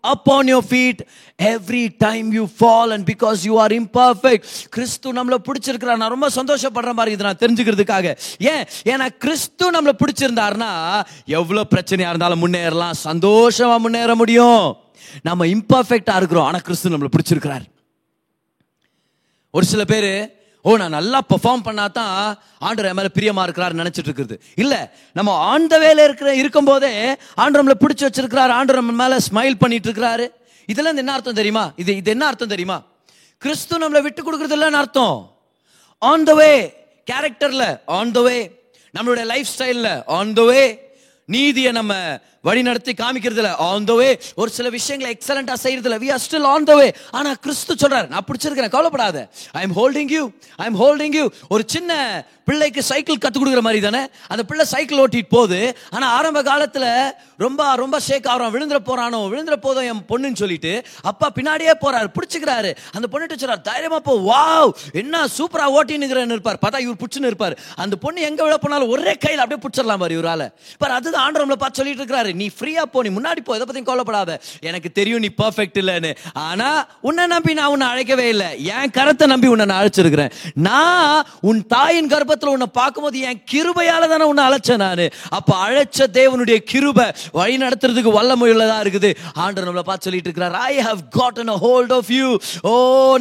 [0.00, 1.00] up on your feet
[1.42, 6.02] every time you fall and because you are imperfect கிறிஸ்து நம்மளை பிடிச்சிருக்கிறார்.
[6.02, 7.16] நான் ரொம்ப சந்தோஷப்படுறேன் பாருங்க.
[7.16, 8.16] இதை நான் தெரிஞ்சுக்கிறதுக்காக.
[8.38, 8.64] ஏன்?
[8.84, 10.70] ஏன்னா கிறிஸ்து நம்மள பிடிச்சிருந்தாருன்னா
[11.24, 13.00] எவ்வளோ பிரச்சனையாக இருந்தாலும் முன்னேறலாம்.
[13.08, 14.88] சந்தோஷமாக முன்னேற முடியும்.
[15.28, 16.48] நம்ம இம்பர்ஃபெக்டாக இருக்கிறோம்.
[16.48, 17.64] ஆனால் கிறிஸ்து நம்மள பிடிச்சிருக்கிறார்.
[19.56, 20.12] ஒரு சில பேர்
[20.64, 22.14] ஓ நான் நல்லா பெர்ஃபார்ம் பண்ணா தான்
[22.66, 24.74] ஆண்டவர் என் மேல பிரியமாக இருக்கிறார் நினச்சிட்டு இருக்குது இல்ல
[25.18, 26.90] நம்ம ஆண்ட வேலை இருக்கிற இருக்கும் போதே
[27.56, 28.52] நம்மளை பிடிச்சி வச்சிருக்கிறார்.
[28.58, 30.26] ஆண்டர் நம்ம மேலே ஸ்மைல் பண்ணிட்டு இருக்கிறாரு.
[30.72, 31.64] இதுல இருந்து என்ன அர்த்தம் தெரியுமா?
[31.82, 32.78] இது இது என்ன அர்த்தம் தெரியுமா?
[33.42, 35.16] கிறிஸ்து நம்மளை விட்டு கொடுக்கறது இல்லைன்னு அர்த்தம்.
[36.10, 36.52] ஆன் த வே
[37.10, 37.64] கேரக்டர்ல
[37.98, 38.38] ஆன் த வே
[38.96, 40.62] நம்மளுடைய லைஃப் ஸ்டைலில் ஆன் த வே
[41.34, 41.94] நீதியை நம்ம
[42.42, 46.64] வழி நடத்தி காமிக்கிறதுல ஆன் த வே ஒரு சில விஷயங்களை எக்ஸலண்டா செய்யறதுல we are still on
[46.64, 49.28] the way ஆனா கிறிஸ்து சொல்றாரு நான் பிடிச்சிருக்கிறேன் கவலைப்படாத.
[49.52, 50.22] I am holding you
[50.56, 51.92] I am holding you ஒரு சின்ன
[52.44, 54.00] பிள்ளைக்கு சைக்கிள் கத்து கொடுக்குற மாதிரி தானே?
[54.28, 55.58] அந்த பிள்ளை சைக்கிள் ஓட்டிட்டு போகுது.
[55.90, 56.86] ஆனா ஆரம்ப காலத்துல
[57.36, 59.20] ரொம்ப ரொம்ப ஷேக் ஆகிறோம் விழுந்துற போறானோ?
[59.32, 60.72] விழுந்துற போதும் என் பொண்ணுன்னு சொல்லிட்டு
[61.10, 62.72] அப்பா பின்னாடியே போறாரு பிடிச்சிக்கிறாரு.
[62.96, 64.14] அந்த பொண்ணுட்டு சொல்றாரு தைரியமா போ.
[64.30, 66.58] வாவ் என்ன சூப்பரா ஓட்டின்னு இருப்பார்.
[66.64, 67.56] பார்த்தா இவர் பிடிச்சுன்னு இருப்பார்.
[67.76, 70.46] அந்த பொண்ணு எங்க விழ போனாலும் ஒரே கையில் அப்படியே பிடிச்சிடலாம் பாரு இவரால்.
[70.78, 72.29] பார் அதுதான் ஆண்டவங்களை பார்த்து சொல்லிட்டு இருக்கிறாரு.
[72.30, 74.30] சொல்றாரு நீ ஃப்ரீயா போ நீ முன்னாடி போ எதை பத்தி கோலப்படாத
[74.68, 76.10] எனக்கு தெரியும் நீ பர்ஃபெக்ட் இல்லைன்னு.
[76.48, 76.68] ஆனா
[77.08, 78.48] உன்னை நம்பி நான் உன்னை அழைக்கவே இல்லை.
[78.74, 80.32] என் கரத்தை நம்பி உன்னை நான் அழைச்சிருக்கிறேன்.
[80.68, 85.04] நான் உன் தாயின் கர்ப்பத்தில் உன்னை பார்க்கும்போது என் கிருபையால தானே உன்னை அழைச்சேன் நான்.
[85.38, 87.06] அப்ப அழைச்ச தேவனுடைய கிருபை
[87.38, 89.10] வழி நடத்துறதுக்கு வல்லமுள்ளதா இருக்குது?
[89.42, 90.56] ஆண்டவர் நம்மளை பார்த்து சொல்லிட்டு இருக்கிறார்.
[90.70, 92.28] I have gotten a hold of you
[92.70, 92.72] ஓ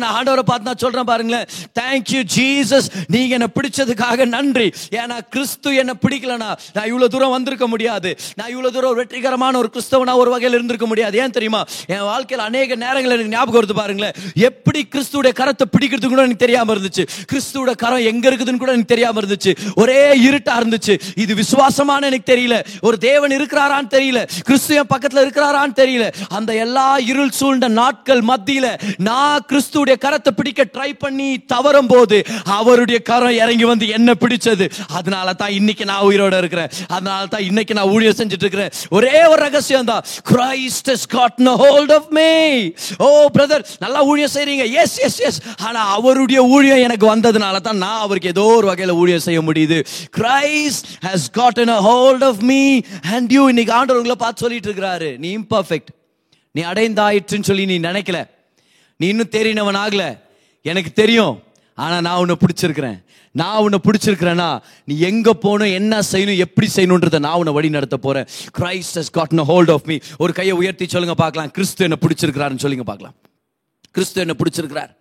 [0.01, 1.47] நான் ஆண்டவரை பார்த்து நான் சொல்றேன் பாருங்களேன்.
[1.81, 4.67] தேங்க்யூ ஜீசஸ் நீங்க என்ன பிடிச்சதுக்காக நன்றி.
[5.01, 8.09] ஏன்னா கிறிஸ்து என்ன பிடிக்கலனா நான் இவ்வளவு தூரம் வந்திருக்க முடியாது.
[8.39, 11.17] நான் இவ்வளவு தூரம் வெற்றிகரமான ஒரு கிறிஸ்தவனா ஒரு வகையில் இருந்திருக்க முடியாது.
[11.17, 11.61] ஏன் தெரியுமா?
[11.87, 14.15] என் வாழ்க்கையில் அநேக நேரங்கள் எனக்கு ஞாபகம் வருது பாருங்களேன்.
[14.49, 17.03] எப்படி கிறிஸ்துவோட கரத்தை பிடிக்கிறது கூட எனக்கு தெரியாம இருந்துச்சு.
[17.31, 19.51] கிறிஸ்துவோட கரம் எங்க இருக்குதுன்னு கூட எனக்கு தெரியாம இருந்துச்சு.
[19.75, 20.93] ஒரே இருட்டா இருந்துச்சு.
[21.15, 22.55] இது விசுவாசமான எனக்கு தெரியல.
[22.81, 24.19] ஒரு தேவன் இருக்கிறாரான்னு தெரியல.
[24.43, 26.05] கிறிஸ்து என் பக்கத்துல இருக்கிறாரான்னு தெரியல.
[26.29, 32.17] அந்த எல்லா இருள் சூழ்ந்த நாட்கள் மத்தியில நான் கிறிஸ்துவுடைய கரத்தை பிடிக்க ட்ரை பண்ணி தவறும் போது
[32.59, 34.65] அவருடைய கரம் இறங்கி வந்து என்ன பிடிச்சது.
[34.89, 36.69] அதனால தான் இன்னைக்கு நான் உயிரோட இருக்கிறேன்.
[36.87, 38.71] அதனால தான் இன்னைக்கு நான் ஊழியர் செஞ்சுட்டு இருக்கிறேன்.
[38.89, 40.03] ஒரே ஒரு ரகசியம் தான்.
[40.31, 44.72] Christ is got hold of me O brother நல்லா ஊழியம் செய்றீங்க.
[44.72, 49.19] எஸ் எஸ் எஸ் ஆனா அவருடைய ஊழியம் எனக்கு வந்ததுனால தான் நான் அவருக்கு ஏதோ ஒரு வகையில ஊழியம்
[49.19, 49.84] செய்ய முடியுது.
[50.17, 55.17] Christ has gotten a hold of me and you இன்னைக்கு ஆண்டவர் உங்களை பார்த்து சொல்லிட்டு இருக்கிறாரு.
[55.17, 55.91] நீ இம்பர்ஃபெக்ட்
[56.51, 58.27] நீ அடைந்தாயிற்றுன்னு சொல்லி நீ நினைக்கல.
[58.98, 60.17] நீ இன்னும் தெரியினவன் ஆகல.
[60.62, 61.43] எனக்கு தெரியும்.
[61.83, 62.98] ஆனால் நான் உன்னை பிடிச்சிருக்கிறேன்.
[63.36, 64.48] நான் உன்னை பிடிச்சிருக்கிறேன்னா
[64.89, 69.41] நீ எங்கே போகணும் என்ன செய்யணும் எப்படி செய்யணுன்றதை நான் உன்னை வழி நடத்த போகிறேன் Christ has gotten
[69.51, 71.51] hold of me ஒரு கையை உயர்த்தி சொல்லுங்க பார்க்கலாம்.
[71.57, 73.15] கிறிஸ்து என்னை பிடிச்சிருக்கிறாருன்னு சொல்லுங்க பார்க்கலாம்.
[73.98, 74.91] கிறிஸ்து என்ன பிடிச்சிருக்கிறார்.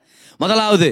[0.45, 0.89] முதலாவது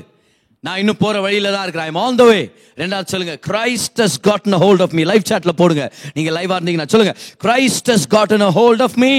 [0.64, 1.88] நான் இன்னும் போகிற வழியில தான் இருக்கிறேன்.
[1.90, 2.40] ஐம் ஆன் த வே
[2.82, 5.84] ரெண்டாவது சொல்லுங்க Christ has gotten hold of me live சாட்டில் போடுங்க.
[6.16, 7.14] நீங்கள் லைவாக இருந்தீங்கன்னா சொல்லுங்க
[7.44, 9.14] Christ has gotten hold of me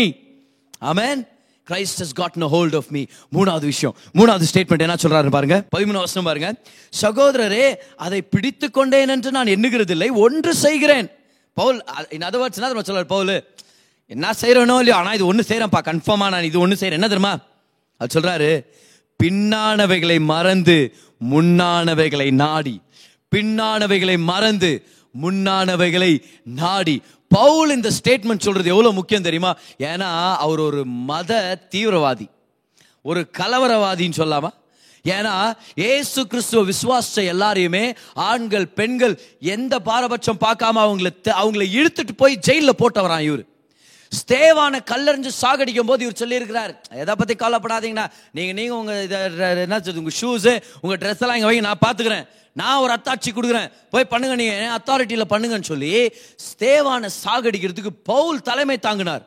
[0.91, 1.21] amen
[1.69, 3.01] Christ has got no hold of me
[3.35, 3.95] மூணாவது விஷயம்.
[4.19, 5.57] மூணாவது ஸ்டேட்மெண்ட் என்ன சொல்றாரு பாருங்க.
[5.75, 6.49] பதிமூணு வருஷம் பாருங்க.
[7.01, 7.65] சகோதரரே
[8.05, 11.09] அதை பிடித்து கொண்டேன் என்று நான் எண்ணுகிறதில்லை ஒன்று செய்கிறேன்.
[11.57, 11.77] பவுல்
[12.15, 13.35] இன் அதர் வேர்ட்ஸ் என்ன சொல்றாரு பவுல்?
[14.15, 17.33] என்ன செய்யறனோ இல்லையோ ஆனால் இது ஒன்று செய்கிறேன்ப்பா கன்ஃபார்மாக நான் இது ஒன்று செய்கிறேன் என்ன தெரியுமா?
[18.01, 18.51] அது சொல்கிறாரு
[19.19, 20.77] பின்னானவைகளை மறந்து
[21.33, 22.75] முன்னானவைகளை நாடி
[23.35, 24.69] பின்னானவைகளை மறந்து
[25.21, 29.55] முன்னானவைகளை நாடி பவுல் இந்த ஸ்டேட்மெண்ட் சொல்றது எவ்வளவு முக்கியம் தெரியுமா?
[29.77, 32.29] ஏன்னா அவர் ஒரு மத தீவிரவாதி.
[33.01, 34.47] ஒரு கலவரவாதின்னு சொல்லாமா?
[35.03, 42.35] ஏன்னா ஏசு கிறிஸ்துவ விசுவாச எல்லாரையுமே ஆண்கள் பெண்கள் எந்த பாரபட்சம் பார்க்காம அவங்கள த- அவங்கள இழுத்துட்டு போய்
[42.35, 43.45] ஜெயிலில் போட்டவரான் இவர்.
[44.19, 46.73] ஸ்தேவான கல்லறிஞ்சு சாகடிக்கும் போது இவர் சொல்லியிருக்கிறார்.
[47.03, 48.05] எதை பற்றி கவலைப்படாதீங்கண்ணா.
[48.37, 49.19] நீங்கள் நீங்கள் உங்கள் இதை
[49.67, 52.27] என்ன சொல்லுது உங்கள் ஷூஸு உங்கள் ட்ரெஸ் எல்லாம் இங்கே வைங்க நான் பார்த்துக்குறேன்.
[52.61, 53.71] நான் ஒரு அத்தாட்சி கொடுக்குறேன்.
[53.93, 55.91] போய் பண்ணுங்க நீங்கள் அத்தாரிட்டியில் பண்ணுங்கன்னு சொல்லி
[56.49, 59.25] ஸ்தேவான சாகடிக்கிறதுக்கு பவுல் தலைமை தாங்கினார்.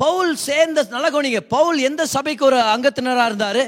[0.00, 3.62] பவுல் சேர்ந்த நல்ல கவனிங்க பவுல் எந்த சபைக்கு ஒரு அங்கத்தினராக இருந்தார்?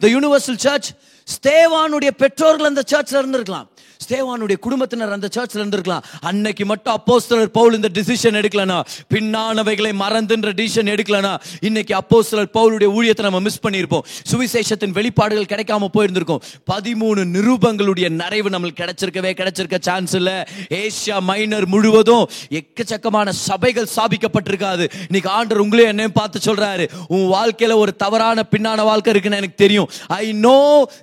[0.00, 0.90] த யூனிவர்சல் சர்ச்
[1.34, 3.68] ஸ்தேவானுடைய பெற்றோர்கள் அந்த சர்ச்சில் இருந்திருக்கலாம்.
[4.04, 6.04] ஸ்டேவானுடைய குடும்பத்தினர் அந்த சர்ச்சில் இருந்திருக்கலாம்.
[6.28, 8.78] அன்னைக்கு மட்டும் அப்போஸ்தலர் பவுல் இந்த டிசிஷன் எடுக்கலனா
[9.14, 11.32] பின்னானவைகளை மறந்துன்ற டிசிஷன் எடுக்கலனா
[11.68, 14.04] இன்னைக்கு அப்போஸ்தலர் பவுலுடைய ஊழியத்தை நம்ம மிஸ் பண்ணியிருப்போம்.
[14.30, 16.42] சுவிசேஷத்தின் வெளிப்பாடுகள் கிடைக்காம போயிருந்திருக்கும்.
[16.72, 20.36] பதிமூணு நிரூபங்களுடைய நிறைவு நம்மளுக்கு கிடைச்சிருக்கவே கிடைச்சிருக்க சான்ஸ் இல்லை.
[20.80, 22.24] ஏசியா மைனர் முழுவதும்
[22.60, 26.86] எக்கச்சக்கமான சபைகள் ஸ்தாபிக்கப்பட்டிருக்காது இன்னைக்கு ஆண்டர் உங்களையும் என்னையும் பார்த்து சொல்றாரு.
[27.08, 29.88] உன் வாழ்க்கையில ஒரு தவறான பின்னான வாழ்க்கை இருக்குன்னு எனக்கு தெரியும்.
[30.20, 30.58] I know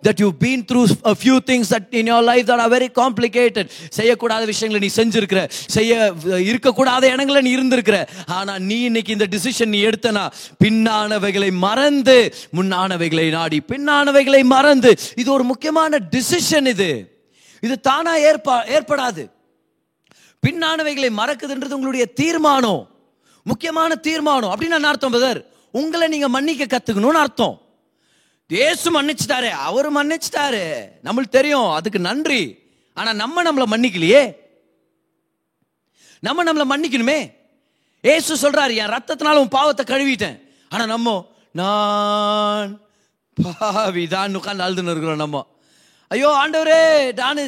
[0.08, 0.84] that you been through
[1.24, 5.50] few things that in your life that that very complicated செய்யக்கூடாத விஷயங்களை நீ செஞ்சிருக்கிற.
[5.50, 8.08] செய்ய இருக்கக்கூடாத இடங்களை நீ இருந்திருக்கிற.
[8.26, 10.32] ஆனா நீ இன்னைக்கு இந்த டிசிஷன் நீ எடுத்தனா
[10.64, 14.96] பின்னானவைகளை மறந்து முன்னானவைகளை நாடி பின்னானவைகளை மறந்து.
[15.16, 17.18] இது ஒரு முக்கியமான டிசிஷன் இது.
[17.62, 19.32] இது தானா ஏற்பா ஏற்படாது.
[20.48, 22.90] பின்னானவைகளை மறக்குதுன்றது உங்களுடைய தீர்மானம்.
[23.44, 24.56] முக்கியமான தீர்மானம்.
[24.56, 27.62] அப்படின்னு அர்த்தம் பிரதர் உங்களை நீங்க மன்னிக்க கத்துக்கணும்னு அர்த்தம்.
[28.48, 29.50] இயேசு மன்னிச்சிட்டாரு.
[29.50, 30.82] அவர் மன்னிச்சிட்டாரு.
[31.04, 31.70] நம்மளுக்கு தெரியும்.
[31.70, 32.59] அதுக்கு நன்றி.
[33.00, 34.24] ஆனால் நம்ம நம்மளை மன்னிக்கலையே.
[36.28, 37.20] நம்ம நம்மளை மன்னிக்கணுமே.
[38.04, 40.38] ஏசு சொல்கிறாரு என் ரத்தத்தினால உன் பாவத்தை கழுவிட்டேன்.
[40.72, 41.16] ஆனால் நம்ம
[41.60, 42.72] நான்
[43.38, 45.42] பாவிதான் உட்காந்து அழுதுன்னு இருக்கிறோம் நம்ம.
[46.12, 46.80] ஐயோ ஆண்டவரே
[47.20, 47.42] நான்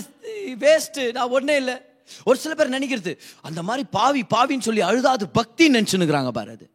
[0.64, 1.76] வேஸ்ட்டு நான் ஒன்றே இல்லை.
[2.30, 3.12] ஒரு சில பேர் நினைக்கிறது
[3.48, 6.66] அந்த மாதிரி பாவி பாவின்னு சொல்லி அழுதா அது பக்தி நினைச்சுனுக்குறாங்க பாரு அது.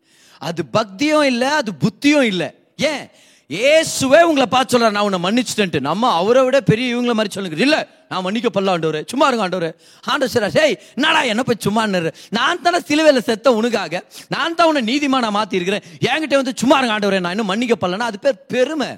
[0.49, 2.49] அது பக்தியும் இல்லை அது புத்தியும் இல்லை.
[2.91, 3.05] ஏன்?
[3.49, 5.81] ஏசுவே உங்களை பார்த்து சொல்றாரு நான் உன்னை மன்னிச்சிட்டேன்ட்டு.
[5.81, 7.63] நம்ம அவரை விட பெரிய இவங்கள மாதிரி சொல்லுங்க.
[7.63, 9.05] இல்ல நான் மன்னிக்கப்படல ஆண்டவர்.
[9.07, 9.77] சும்மா இருங்க ஆண்டவர்.
[10.03, 11.87] ஆண்டவர் சார் டேய் என்னடா என்ன போய் சும்மா
[12.31, 14.05] நான் தானே சிலுவையில் செத்த உனக்காக.
[14.29, 17.21] நான் தான் உன்னை நீதிமான மாத்தி இருக்கிறேன் என்கிட்ட வந்து சும்மா இருங்க ஆண்டவரே.
[17.21, 18.89] நான் இன்னும் மன்னிக்கப்படலன்னா அது பேர் பெருமை.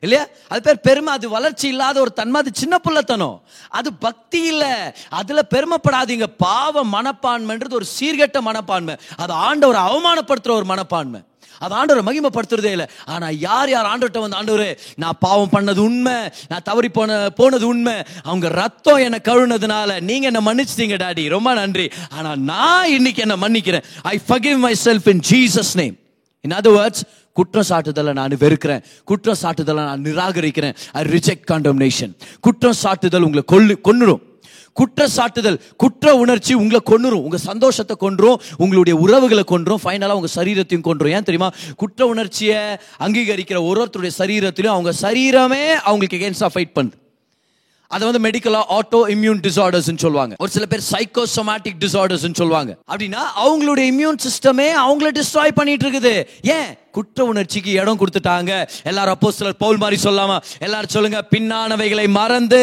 [0.00, 0.26] இல்லையா?
[0.48, 1.12] அது பேர் பெருமை.
[1.12, 2.40] அது வளர்ச்சி இல்லாத ஒரு தன்மை.
[2.40, 3.42] அது சின்ன புள்ளத்தனம்.
[3.68, 4.72] அது பக்தி இல்லை.
[5.08, 6.24] அதுல பெருமைப்படாதீங்க.
[6.36, 8.96] பாவ மனப்பான்மைன்றது ஒரு சீர்கெட்ட மனப்பான்மை.
[9.16, 11.20] அது ஆண்டவர் அவமானப்படுத்துற ஒரு மனப்பான்மை.
[11.58, 12.86] அது ஆண்டவரை மகிமைப்படுத்துறதே இல்லை.
[13.04, 16.12] ஆனா யார் யார் ஆண்டவர்கிட்ட வந்து ஆண்டவரே நான் பாவம் பண்ணது உண்மை
[16.48, 17.94] நான் தவறி போன போனது உண்மை.
[18.22, 21.28] அவங்க ரத்தம் என்னை கழுனதுனால நீங்க என்ன மன்னிச்சிட்டீங்க டாடி.
[21.28, 21.88] ரொம்ப நன்றி.
[22.10, 23.84] ஆனா நான் இன்னைக்கு என்ன மன்னிக்கிறேன்.
[24.02, 25.96] I forgive myself in Jesus name
[26.40, 28.82] in other words குற்றம் சாட்டுதலை நான் வெறுக்கிறேன்.
[29.04, 30.74] குற்றம் சாட்டுதலை நான் நிராகரிக்கிறேன்.
[30.92, 34.22] ஐ ரிஜெக்ட் காண்டம்னேஷன் குற்றம் சாட்டுதல் உங்களை கொல்லு கொன்னுடும்.
[34.80, 37.24] குற்ற சாட்டுதல் குற்ற உணர்ச்சி உங்களை கொன்னுரும்.
[37.26, 41.50] உங்கள் சந்தோஷத்தை கொன்றும் உங்களுடைய உறவுகளை கொன்றும் ஃபைனலாக உங்கள் சரீரத்தையும் கொன்றும் ஏன் தெரியுமா?
[41.76, 42.60] குற்ற உணர்ச்சியை
[43.06, 46.96] அங்கீகரிக்கிற ஒரு ஒருத்தருடைய சரீரத்திலையும் அவங்க சரீரமே அவங்களுக்கு எகேன்ஸ்டாக ஃபைட் பண்ணுது.
[47.88, 50.34] அதை வந்து மெடிக்கலா ஆட்டோ இம்யூன் டிசார்டர்ஸ் சொல்லுவாங்க.
[50.38, 52.72] ஒரு சில பேர் சைக்கோசோமேட்டிக் டிசார்டர்ஸ் சொல்லுவாங்க.
[52.92, 56.14] அப்படின்னா அவங்களுடைய இம்யூன் சிஸ்டமே அவங்கள டிஸ்ட்ராய் பண்ணிட்டு இருக்குது.
[56.56, 56.70] ஏன்?
[56.96, 58.52] குற்ற உணர்ச்சிக்கு இடம் கொடுத்துட்டாங்க.
[58.90, 62.60] எல்லாரும் அப்போ சிலர் பவுல் மாதிரி சொல்லாமா எல்லாரும் சொல்லுங்க பின்னானவைகளை மறந்து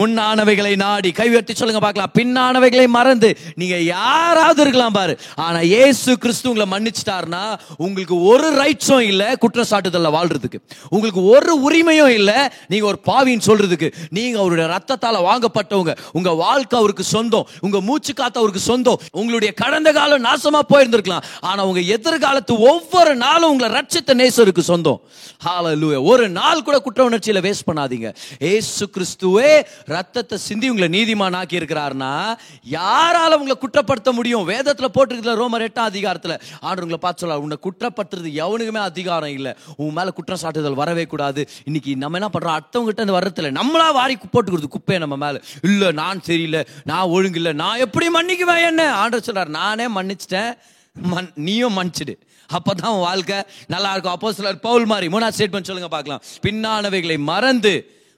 [0.00, 1.10] முன்னானவைகளை நாடி.
[1.18, 2.12] கை உயர்த்தி சொல்லுங்க பார்க்கலாம்.
[2.18, 3.30] பின்னானவைகளை மறந்து.
[3.54, 5.14] நீங்க யாராவது இருக்கலாம் பாரு.
[5.34, 7.42] ஆனா இயேசு கிறிஸ்து உங்களை மன்னிச்சிட்டாருன்னா
[7.76, 10.58] உங்களுக்கு ஒரு ரைட்ஸும் இல்ல குற்றச்சாட்டுதல்ல வாழ்றதுக்கு.
[10.88, 12.38] உங்களுக்கு ஒரு உரிமையும் இல்லை
[12.72, 13.88] நீங்க ஒரு பாவின்னு சொல்றதுக்கு.
[14.18, 15.94] நீங்க அவருடைய ரத்தத்தால வாங்கப்பட்டவங்க.
[16.12, 17.46] உங்க வாழ்க்கை அவருக்கு சொந்தம்.
[17.60, 19.00] உங்க மூச்சு காத்து அவருக்கு சொந்தம்.
[19.20, 21.24] உங்களுடைய கடந்த காலம் நாசமா போயிருந்திருக்கலாம்.
[21.40, 25.00] ஆனா உங்க எதிர்காலத்து ஒவ்வொரு நாளும் உங்களை ரட்சித்த நேசருக்கு சொந்தம்.
[25.44, 28.14] ஹalleluya ஒரு நாள் கூட குற்ற உணர்ச்சியில வேஸ்ட் பண்ணாதீங்க.
[28.38, 32.36] ஏசு கிறிஸ்துவே ரத்தத்தை சிந்தி உங்களை நீதிமான் ஆக்கி இருக்கிறார்னா
[32.70, 34.48] யாரால உங்களை குற்றப்படுத்த முடியும்?
[34.48, 36.40] வேதத்துல போட்டிருக்கல ரோமர் எட்டாம் அதிகாரத்துல.
[36.60, 39.54] ஆண்டு உங்களை பார்த்து சொல்ல உன்னை குற்றப்படுத்துறது எவனுக்குமே அதிகாரம் இல்லை.
[39.76, 41.48] உன் மேல குற்றம் சாட்டுதல் வரவே கூடாது.
[41.64, 42.58] இன்னைக்கு நம்ம என்ன பண்றோம்?
[42.58, 45.42] அடுத்தவங்கிட்ட இருந்து வர்றதில்லை நம்மளா வாரி போட்டுக்கிறது குப்பையை நம்ம மேல.
[45.62, 46.66] இல்ல நான் சரியில்லை.
[46.84, 47.52] நான் ஒழுங்கு இல்லை.
[47.52, 48.94] நான் எப்படி மன்னிக்குவேன் என்ன?
[48.94, 50.58] ஆண்டு சொல்றாரு நானே மன்னிச்சிட்டேன்.
[50.92, 52.14] மன் நீயும் மன்னிச்சிடு.
[52.50, 54.12] அப்போதான் உன் வாழ்க்கை நல்லா இருக்கும்.
[54.12, 56.22] அப்போ சிலர் பவுல் மாதிரி மூணாவது ஸ்டேட்மெண்ட் சொல்லுங்க பார்க்கலாம்.
[56.42, 57.72] பின்னானவைகளை மறந்து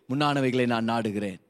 [0.08, 1.40] முன்னானவைகளை நான் நாடுகிறேன்.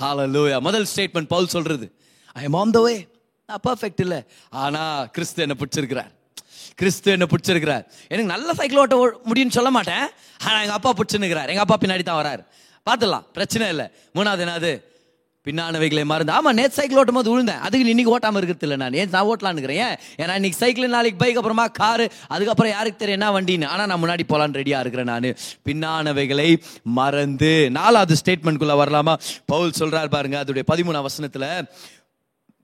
[0.00, 1.92] ஹalleluya முதல் ஸ்டேட்மெண்ட் பவுல் சொல்றது.
[2.32, 3.08] ஐ எம் ஆன் த வே
[3.46, 4.20] நான் பர்ஃபெக்ட் இல்லை.
[4.50, 6.10] ஆனால் கிறிஸ்து என்ன பிடிச்சிருக்கிறார்.
[6.74, 7.84] கிறிஸ்து என்ன பிடிச்சிருக்கிறார்.
[8.08, 8.96] எனக்கு நல்ல சைக்கிள் ஓட்ட
[9.30, 10.06] முடியும்னு சொல்ல மாட்டேன்.
[10.44, 12.42] ஆனால் எங்கள் அப்பா பிடிச்சிருக்கிறார் எங்கள் அப்பா பின்னாடி தான் வரார்.
[12.86, 13.26] பார்த்துடலாம்.
[13.32, 13.86] பிரச்சனை இல்லை.
[14.14, 14.72] மூணாவது என்னது?
[15.48, 16.32] பின்னானவைகளை மறந்து.
[16.32, 18.92] ஆமாம் நேற்று சைக்கிள் ஓட்டும் போது விழுந்தேன் அதுக்கு இன்னைக்கு ஓட்டாமல் இருக்கிறது இல்லை நான்.
[18.92, 23.40] ஏன் நான் ஓட்டலான்னு இருக்கிறேன் ஏன்னா இன்னைக்கு சைக்கிள் நாளைக்கு பைக் அப்புறமா காரு அதுக்கப்புறம் யாருக்கு தெரியும் என்ன
[23.40, 23.66] வண்டின்னு?
[23.66, 25.36] ஆனால் நான் முன்னாடி போகலான்னு ரெடியாக இருக்கிறேன் நான்.
[25.64, 27.70] பின்னானவைகளை மறந்து.
[27.70, 29.14] நாலாவது ஸ்டேட்மெண்ட்குள்ளே வரலாமா?
[29.46, 31.48] பவுல் சொல்கிறார் பாருங்க அதோடைய பதிமூணாம் வசனத்தில்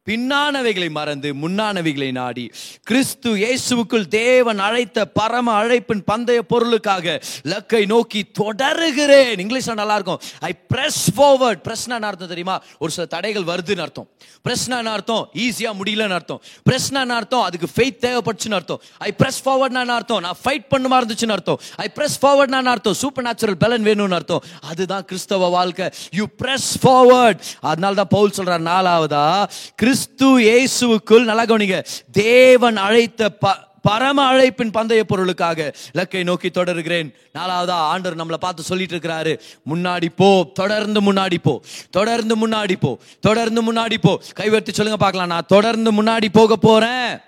[0.07, 9.39] பின்னானவைகளை மறந்து முன்னானவைகளை நாடி கிறிஸ்து இயேசுவுக்குள் தேவன் அழைத்த பரம அழைப்பின் பந்தய பொருளுக்காக லக்கை நோக்கி தொடருகிறேன்.
[9.45, 12.63] இங்கிலீஷ்ல நல்லா இருக்கும் ஐ பிரஸ் ஃபார்வர்ட் பிரஸ்னான்னு அர்த்தம் தெரியுமா?
[12.79, 14.09] ஒரு சில தடைகள் வருதுன்னு அர்த்தம்.
[14.49, 15.29] பிரஸ்னா அர்த்தம்?
[15.35, 16.43] ஈஸியா முடியலன்னு அர்த்தம்.
[16.71, 17.41] பிரஸ்னா அர்த்தம்?
[17.41, 18.81] அதுக்கு ஃபெய்த் தேவைப்பட்டுச்சுன்னு அர்த்தம்.
[18.99, 20.21] ஐ பிரஸ் ஃபார்வர்ட்னா அர்த்தம்?
[20.21, 21.61] நான் ஃபைட் பண்ணுமா இருந்துச்சுன்னு அர்த்தம்.
[21.77, 22.95] ஐ பிரஸ் ஃபார்வர்ட்னா அர்த்தம்?
[22.95, 24.43] சூப்பர் நேச்சுரல் பலன் வேணும்னு அர்த்தம்.
[24.61, 25.89] அதுதான் கிறிஸ்தவ வாழ்க்கை.
[26.11, 29.47] யூ பிரஸ் ஃபார்வர்ட் அதனால தான் பவுல் சொல்றார் நாலாவதா?
[29.97, 37.15] கிறிஸ்து இயேசுவுக்குள் நல்லா கவனிங்க தேவன் அழைத்த ப- பரம அழைப்பின் பந்தய பொருளுக்காக இலக்கை நோக்கி தொடர்கிறேன்.
[37.35, 39.41] நாலாவதா ஆண்டவர் நம்மளை பார்த்து சொல்லிட்டு இருக்கிறாரு
[39.75, 44.21] முன்னாடி போ தொடர்ந்து முன்னாடி போ தொடர்ந்து முன்னாடி போ தொடர்ந்து முன்னாடி போ.
[44.35, 45.29] கைவர்த்தி சொல்லுங்க பார்க்கலாம்.
[45.29, 47.19] நான் தொடர்ந்து முன்னாடி போக போறேன்.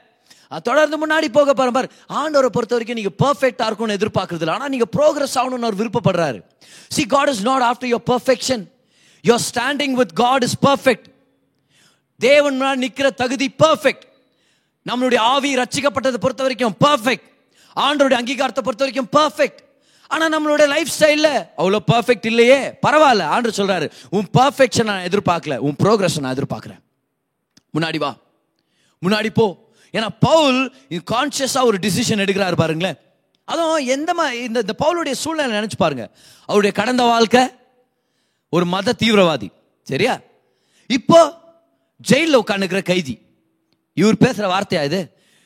[0.62, 4.54] தொடர்ந்து முன்னாடி போக போற பாரு ஆண்டவரை பொறுத்த வரைக்கும் நீங்க பர்ஃபெக்டா இருக்கும்னு எதிர்பார்க்கறது இல்லை.
[4.54, 6.42] ஆனா நீங்க ப்ரோக்ரஸ் ஆகணும்னு அவர் விருப்பப்படுறாரு.
[6.88, 8.64] See God is not after your perfection
[9.28, 11.04] your standing with God is perfect
[12.20, 14.04] தேவன் நிற்கிற தகுதி பர்ஃபெக்ட்
[14.90, 17.26] நம்மளுடைய ஆவி ரச்சிக்கப்பட்டதை பொறுத்த வரைக்கும் பர்ஃபெக்ட்
[17.76, 19.59] ஆண்டோடைய அங்கீகாரத்தை பொறுத்த வரைக்கும் பெர்ஃபெக்ட்
[20.07, 22.68] ஆனால் நம்மளுடைய லைஃப் ஸ்டைலில் அவ்வளோ பர்ஃபெக்ட் இல்லையே.
[22.87, 26.81] பரவாயில்ல ஆண்டு சொல்கிறாரு உன் பர்ஃபெக்ஷன் நான் எதிர்பார்க்கல உன் ப்ரோக்ரஸ் நான் எதிர்பார்க்குறேன்.
[27.74, 28.16] முன்னாடி வா.
[29.07, 29.68] முன்னாடி போ.
[29.92, 32.96] ஏன்னா பவுல் கான்ஷியஸாக ஒரு டிசிஷன் எடுக்கிறாரு பாருங்களேன்.
[33.44, 36.11] அதுவும் எந்த மாதிரி இந்த இந்த பவுலுடைய சூழ்நிலை நினச்சி பாருங்க.
[36.40, 37.48] அவருடைய கடந்த வாழ்க்கை
[38.48, 39.50] ஒரு மத தீவிரவாதி.
[39.83, 40.20] சரியா?
[40.87, 41.38] இப்போ
[42.00, 43.14] ஜெயிலில் உட்காந்துக்கிற கைதி.
[44.00, 45.00] இவர் பேசுகிற வார்த்தையா இது?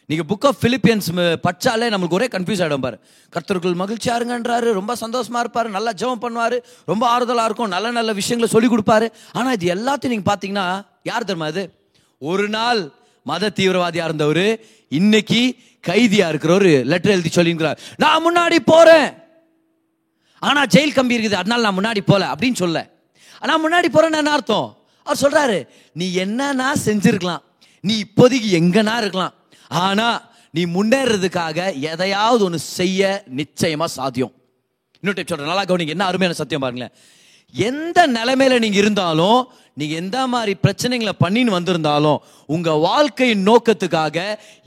[0.08, 1.08] நீங்கள் புக் ஆஃப் பிலிப்பியன்ஸ்
[1.44, 2.96] படிச்சாலே நம்மளுக்கு ஒரே கன்ஃபியூஸ் ஆகிடும் பாரு.
[3.34, 6.56] கர்த்தர்கள் மகிழ்ச்சியாக இருங்கன்றாரு ரொம்ப சந்தோஷமாக இருப்பார் நல்லா ஜெபம் பண்ணுவார்
[6.90, 9.08] ரொம்ப ஆறுதலாக இருக்கும் நல்ல நல்ல விஷயங்களை சொல்லி கொடுப்பாரு.
[9.38, 10.66] ஆனால் இது எல்லாத்தையும் நீங்கள் பார்த்தீங்கன்னா
[11.10, 11.64] யார் தெரியுமா இது?
[12.22, 12.82] ஒரு நாள்
[13.26, 14.46] மத தீவிரவாதியாக இருந்தவர்
[14.98, 15.42] இன்னைக்கு
[15.84, 19.08] கைதியாக இருக்கிறவர் லெட்டர் எழுதி சொல்லிங்கிறார் நான் முன்னாடி போகிறேன்
[20.42, 22.78] ஆனால் ஜெயில் கம்பி இருக்குது அதனால நான் முன்னாடி போகல அப்படின்னு சொல்ல.
[23.42, 24.68] ஆனால் முன்னாடி போகிறேன்னு என்ன அர்த்தம்?
[25.04, 25.58] அவர் சொல்கிறாரு
[25.92, 27.42] நீ என்னன்னா செஞ்சிருக்கலாம்.
[27.80, 29.34] நீ இப்போதைக்கு எங்கன்னா இருக்கலாம்.
[29.68, 30.18] ஆனால்
[30.50, 34.32] நீ முன்னேறதுக்காக எதையாவது ஒன்று செய்ய நிச்சயமாக சாத்தியம்.
[35.00, 36.92] இன்னொரு டைப் சொல்கிறேன் நல்லா கவனிங்க என்ன அருமையான சத்தியம் பாருங்களேன்.
[37.54, 39.40] எந்த நிலைமையில நீங்கள் இருந்தாலும்
[39.80, 42.18] நீங்கள் எந்த மாதிரி பிரச்சனைகளை பண்ணின்னு வந்திருந்தாலும்
[42.54, 44.16] உங்கள் வாழ்க்கையின் நோக்கத்துக்காக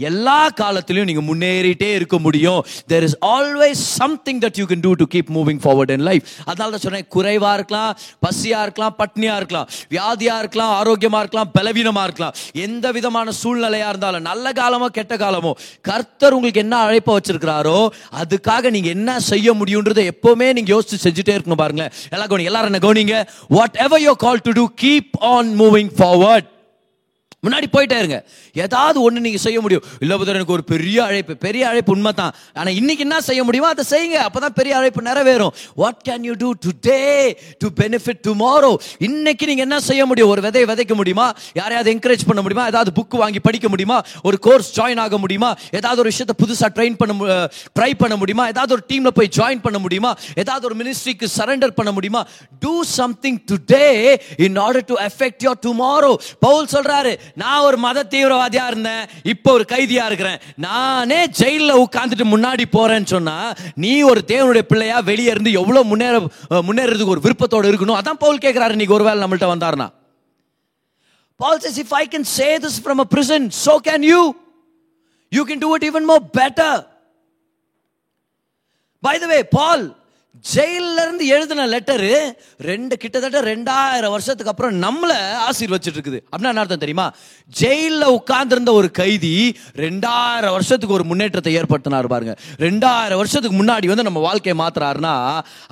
[0.10, 2.62] எல்லா காலத்திலையும் நீங்கள் முன்னேறிட்டே இருக்க முடியும்.
[2.92, 6.70] There is always something that you can do to keep moving forward in life அதனால
[6.76, 7.92] தான் சொன்னேன் குறைவாக இருக்கலாம்
[8.26, 12.34] பசியாக இருக்கலாம் பட்னியாக இருக்கலாம் வியாதியாக இருக்கலாம் ஆரோக்கியமாக இருக்கலாம் பலவீனமாக இருக்கலாம்.
[12.66, 15.54] எந்த விதமான சூழ்நிலையாக இருந்தாலும் நல்ல காலமோ கெட்ட காலமோ
[15.90, 17.78] கர்த்தர் உங்களுக்கு என்ன அழைப்ப வச்சிருக்கிறாரோ
[18.24, 21.94] அதுக்காக நீங்கள் என்ன செய்ய முடியுன்றதை எப்போவுமே நீங்கள் யோசித்து செஞ்சுட்டே இருக்கணும் பாருங்களேன்.
[22.14, 23.18] எல்லாம் கவனி எல்லாரும் என்ன கவனிங்க?
[23.88, 26.48] Whatever you call to do key keep on moving forward
[27.46, 28.20] முன்னாடி போயிட்டே இருங்க
[28.66, 29.86] ஏதாவது ஒன்று நீங்கள் செய்ய முடியும்.
[30.04, 33.70] இல்லை புதர் எனக்கு ஒரு பெரிய அழைப்பு பெரிய அழைப்பு உண்மை தான் ஆனால் இன்னைக்கு என்ன செய்ய முடியுமோ
[33.76, 34.18] அதை செய்யுங்க.
[34.28, 35.54] அப்போ தான் பெரிய அழைப்பு நிறைவேறும்.
[35.82, 37.00] What can you do today
[37.64, 38.72] to benefit tomorrow
[39.08, 40.32] இன்னைக்கு நீங்கள் என்ன செய்ய முடியும்?
[40.34, 41.28] ஒரு விதையை விதைக்க முடியுமா?
[41.60, 42.66] யாரையாவது என்கரேஜ் பண்ண முடியுமா?
[42.74, 43.98] ஏதாவது புக் வாங்கி படிக்க முடியுமா?
[44.28, 45.52] ஒரு கோர்ஸ் ஜாயின் ஆக முடியுமா?
[45.80, 47.14] ஏதாவது ஒரு விஷயத்தை புதுசாக ட்ரெயின் பண்ண
[47.78, 48.46] ட்ரை பண்ண முடியுமா?
[48.54, 50.12] ஏதாவது ஒரு டீமில் போய் ஜாயின் பண்ண முடியுமா?
[50.44, 52.22] ஏதாவது ஒரு மினிஸ்ட்ரிக்கு சரண்டர் பண்ண முடியுமா?
[52.64, 53.86] Do something today
[54.48, 56.12] in order to effect your tomorrow
[56.46, 62.66] Paul சொல்கிறாரு நான் ஒரு மத தீவிரவாதியாக இருந்தேன் இப்போ ஒரு கைதியாக இருக்கிறேன் நானே ஜெயிலில் உட்காந்துட்டு முன்னாடி
[62.78, 63.52] போகிறேன்னு சொன்னால்
[63.84, 66.16] நீ ஒரு தேவனுடைய பிள்ளையா வெளியே இருந்து எவ்வளோ முன்னேற
[66.70, 69.90] முன்னேறதுக்கு ஒரு விருப்பத்தோடு இருக்கணும் அதான் பவுல் கேட்குறாரு இன்னைக்கு ஒருவேளை நம்மள்ட்ட வந்தார்னா
[71.40, 74.36] Paul says, if I can say this from a prison, so can you.
[75.32, 76.74] You can do it even more better.
[79.04, 79.82] By the way, Paul
[80.54, 82.12] ஜெயில இருந்து எழுதின லெட்டரு
[82.70, 87.08] ரெண்டு கிட்டத்தட்ட ரெண்டாயிரம் வருஷத்துக்கு அப்புறம் நம்மளை ஆசீர்வச்சிட்டு இருக்குது அப்படின்னா என்ன அர்த்தம் தெரியுமா?
[87.60, 89.32] ஜெயிலில் உட்கார்ந்துருந்த ஒரு கைதி
[89.86, 92.36] ரெண்டாயிரம் வருஷத்துக்கு ஒரு முன்னேற்றத்தை ஏற்படுத்தினார் பாருங்க.
[92.66, 95.16] ரெண்டாயிரம் வருஷத்துக்கு முன்னாடி வந்து நம்ம வாழ்க்கையை மாத்துறாருன்னா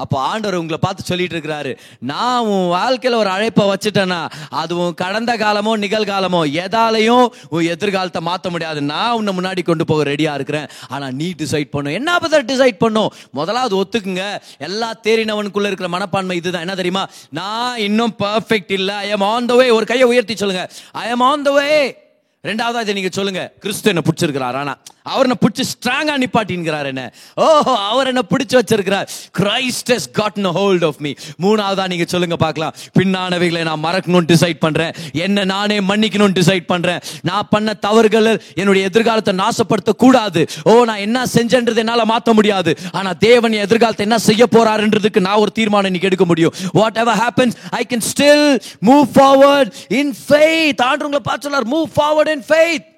[0.05, 1.73] அப்போ ஆண்டவர் உங்களை பார்த்து சொல்லிட்டு இருக்கிறாரு
[2.11, 4.21] நான் உன் வாழ்க்கையில் ஒரு அழைப்பை வச்சுட்டேன்னா
[4.63, 8.81] அதுவும் கடந்த காலமோ நிகழ்காலமோ எதாலையும் உன் எதிர்காலத்தை மாற்ற முடியாது.
[8.93, 10.67] நான் உன்னை முன்னாடி கொண்டு போக ரெடியாக இருக்கிறேன்.
[10.93, 13.11] ஆனால் நீ டிசைட் பண்ணும் என்ன பத்தி டிசைட் பண்ணும்?
[13.39, 14.25] முதலாவது ஒத்துக்குங்க.
[14.63, 16.61] எல்லா தேறினவனுக்குள்ள இருக்கிற மனப்பான்மை இதுதான்.
[16.61, 17.09] என்ன தெரியுமா?
[17.29, 18.95] நான் இன்னும் பர்ஃபெக்ட் இல்லை.
[18.95, 20.69] ஐ எம் ஆன் த வே ஒரு கையை உயர்த்தி சொல்லுங்க.
[20.91, 22.01] ஐ எம் ஆன் த வே
[22.47, 23.41] ரெண்டாவதா இதை நீங்க சொல்லுங்க.
[23.63, 24.55] கிறிஸ்து என்ன பிடிச்சிருக்கிறார்.
[24.61, 24.71] ஆனா
[25.11, 27.03] அவர் என்ன பிடிச்சி ஸ்ட்ராங்கா நிப்பாட்டின்கிறார் என்ன.
[27.45, 29.07] ஓஹோ அவர் என்ன பிடிச்சு வச்சிருக்கிறார்.
[29.39, 31.11] Christ has gotten hold of me
[31.43, 32.73] மூணாவதா நீங்க சொல்லுங்க பார்க்கலாம்.
[32.97, 34.91] பின்னானவைகளை நான் மறக்கணும்னு டிசைட் பண்றேன்.
[35.25, 36.99] என்ன நானே மன்னிக்கணும்னு டிசைட் பண்றேன்.
[37.29, 38.29] நான் பண்ண தவறுகள்
[38.61, 42.73] என்னுடைய எதிர்காலத்தை நாசப்படுத்த கூடாது ஓ நான் என்ன செஞ்சன்றது என்னால மாத்த முடியாது.
[42.99, 46.55] ஆனா தேவன் எதிர்காலத்தை என்ன செய்ய போறாருன்றதுக்கு நான் ஒரு தீர்மானம் இன்னைக்கு எடுக்க முடியும்.
[47.05, 48.45] Whatever happens I can still
[48.91, 52.89] move forward in faith ஆண்டு உங்களை பார்த்து சொல்லார் மூவ் ஃபார்வர்ட் இன் ஃபெய்த்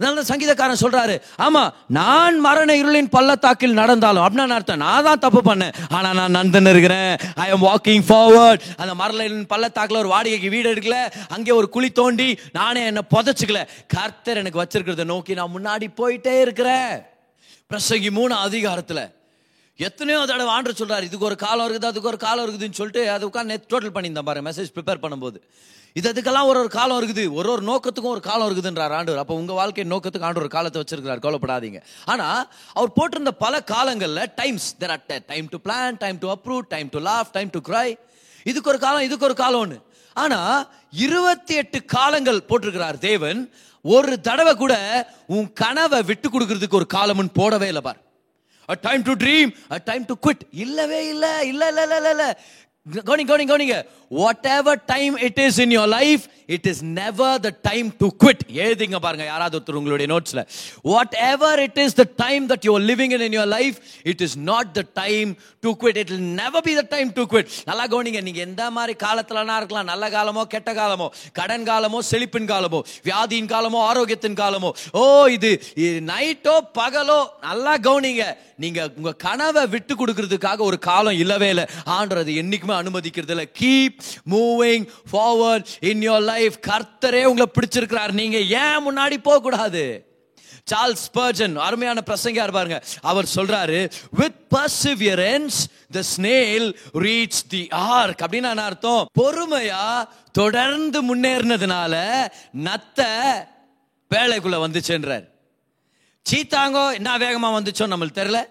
[0.00, 1.14] அதனால சங்கீதக்காரன் சொல்றாரு
[1.46, 1.62] ஆமா
[1.96, 5.74] நான் மரண இருளின் பள்ளத்தாக்கில் நடந்தாலும் அப்படின்னா அர்த்தம் நான் தான் தப்பு பண்ணேன்.
[5.96, 7.12] ஆனா நான் நந்தன் இருக்கிறேன்.
[7.44, 10.98] ஐ எம் வாக்கிங் ஃபார்வர்ட் அந்த மரண பள்ளத்தாக்கில் ஒரு வாடகைக்கு வீடு எடுக்கல.
[11.36, 12.28] அங்கே ஒரு குழி தோண்டி
[12.58, 13.62] நானே என்ன புதைச்சிக்கல.
[13.96, 16.92] கர்த்தர் எனக்கு வச்சிருக்கிறத நோக்கி நான் முன்னாடி போயிட்டே இருக்கிறேன்.
[17.72, 19.02] பிரசங்கி மூணு அதிகாரத்துல
[19.78, 23.60] எத்தனையோ தடவை ஆண்டு சொல்றாரு இதுக்கு ஒரு காலம் இருக்குது அதுக்கு ஒரு காலம் இருக்குதுன்னு சொல்லிட்டு அது உட்காந்து
[23.72, 25.38] டோட்டல் பண்ணியிருந்தேன் பாருங்க மெசேஜ் ப்ரிப்பேர் பண்ணும்போது.
[25.98, 27.24] இது அதுக்கெல்லாம் ஒரு ஒரு காலம் இருக்குது.
[27.38, 29.20] ஒரு ஒரு நோக்கத்துக்கும் ஒரு காலம் இருக்குதுன்றார் ஆண்டவர்.
[29.22, 31.22] அப்போ உங்கள் வாழ்க்கை நோக்கத்துக்கு ஆண்டு ஒரு காலத்தை வச்சிருக்கிறார்.
[31.24, 31.80] கவலைப்படாதீங்க.
[32.12, 32.42] ஆனால்
[32.78, 37.02] அவர் போட்டிருந்த பல காலங்களில் times there at time to plan time to approve time to
[37.10, 37.88] laugh time to cry
[38.50, 39.78] இதுக்கு ஒரு காலம் இதுக்கு ஒரு காலம்னு.
[40.16, 40.60] ஆனால்
[41.06, 43.40] இருபத்தி எட்டு காலங்கள் போட்டிருக்கிறார் தேவன்.
[43.84, 44.74] ஒரு தடவை கூட
[45.34, 48.00] உன் கனவை விட்டு கொடுக்கறதுக்கு ஒரு காலம்னு போடவே இல்லை பார்.
[48.68, 52.28] A time to dream a time to quit இல்லவே இல்லை இல்லை இல்லை இல்லை இல்லை.
[52.86, 53.78] கவனிங்க கவனிங்க கவனிங்க
[54.58, 56.22] whatever time it is in your life
[56.54, 60.42] it is never the time to quit எழுதிங்க பாருங்க யாராவது ஒருத்தர் உங்களுடைய நோட்ஸ்ல
[61.32, 63.76] whatever it is the time that you living in in your life
[64.12, 65.30] it is not the time
[65.66, 69.58] to quit it'll never be the time to quit நல்லா கவனிங்க நீங்க எந்த மாதிரி காலத்துலனா
[69.60, 69.90] இருக்கலாம்.
[69.92, 71.08] நல்ல காலமோ கெட்ட காலமோ
[71.40, 74.72] கடன் காலமோ செழிப்பின் காலமோ வியாதியின் காலமோ ஆரோக்கியத்தின் காலமோ.
[75.00, 75.02] ஓ
[75.36, 75.52] இது
[76.12, 78.24] நைட்டோ பகலோ நல்லா கவனிங்க.
[78.64, 81.64] நீங்க உங்க கனவை விட்டு கொடுக்கறதுக்காக ஒரு காலம் இல்லவே இல்லை.
[81.98, 83.98] ஆன்றது என்னைக்குமே அனுமதிக்கிறது இல்லை keep
[84.30, 88.12] moving forward in your life கர்த்தரே உங்களை பிடிச்சிருக்கிறார்.
[88.12, 89.38] நீங்க ஏன் முன்னாடி போகக்கூடாது?
[89.40, 90.08] கூடாது
[90.70, 92.82] சார்ல்ஸ் பர்ஜன் அருமையான பிரசங்க பாருங்க.
[93.00, 95.58] அவர் சொல்றாரு with perseverance
[95.90, 99.06] the snail reach the ark அப்படின்னு அர்த்தம்?
[99.20, 102.26] பொறுமையா தொடர்ந்து முன்னேறினதுனால
[102.64, 103.06] நத்த
[104.14, 105.28] வேலைக்குள்ள வந்துச்சுன்றார்.
[106.30, 108.44] சீத்தாங்கோ என்ன வேகமா வந்துச்சோ நம்மளுக்கு தெரியல.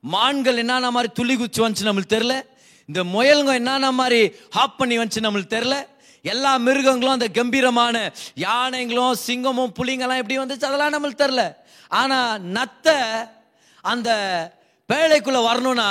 [0.00, 2.40] மான்கள் என்னென்ன மாதிரி துள்ளி குச்சி வந்துச்சு நம்மளுக்கு தெரியல.
[2.88, 4.20] இந்த முயலுங்க என்னென்ன மாதிரி
[4.50, 5.76] ஹாப் பண்ணி வந்துச்சு நம்மளுக்கு தெரில
[6.24, 7.96] எல்லா மிருகங்களும் அந்த கம்பீரமான
[8.44, 11.42] யானைங்களும் சிங்கமும் புலிங்கெல்லாம் எப்படி வந்துச்சு அதெல்லாம் நம்மளுக்கு தெரில
[11.90, 12.98] ஆனால் நத்தை
[13.84, 14.10] அந்த
[14.88, 15.88] பேழைக்குள்ளே வரணும்னா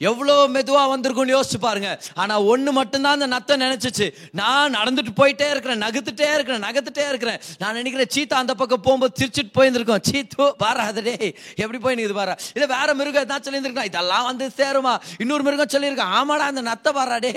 [0.00, 1.90] எவ்வளோ மெதுவாக வந்திருக்கும்னு யோசிச்சு பாருங்க.
[2.22, 4.06] ஆனால் ஒன்று மட்டும்தான் அந்த நத்தை நினச்சிச்சு.
[4.40, 7.38] நான் நடந்துட்டு போயிட்டே இருக்கிறேன் நகர்த்துட்டே இருக்கிறேன் நகர்த்துட்டே இருக்கிறேன்.
[7.62, 10.04] நான் நினைக்கிறேன் சீத்தா அந்த பக்கம் போகும்போது சிரிச்சிட்டு போயிருந்திருக்கோம்.
[10.10, 11.16] சீத்து பாராதடே
[11.62, 12.36] எப்படி போய் நிக்குது பாரா.
[12.56, 14.94] இல்லை வேற மிருகம் எதாவது சொல்லியிருந்திருக்கலாம் இதெல்லாம் வந்து சேருமா.
[15.24, 17.32] இன்னொரு மிருகம் சொல்லியிருக்கேன் ஆமாடா அந்த நத்தை பாரா டே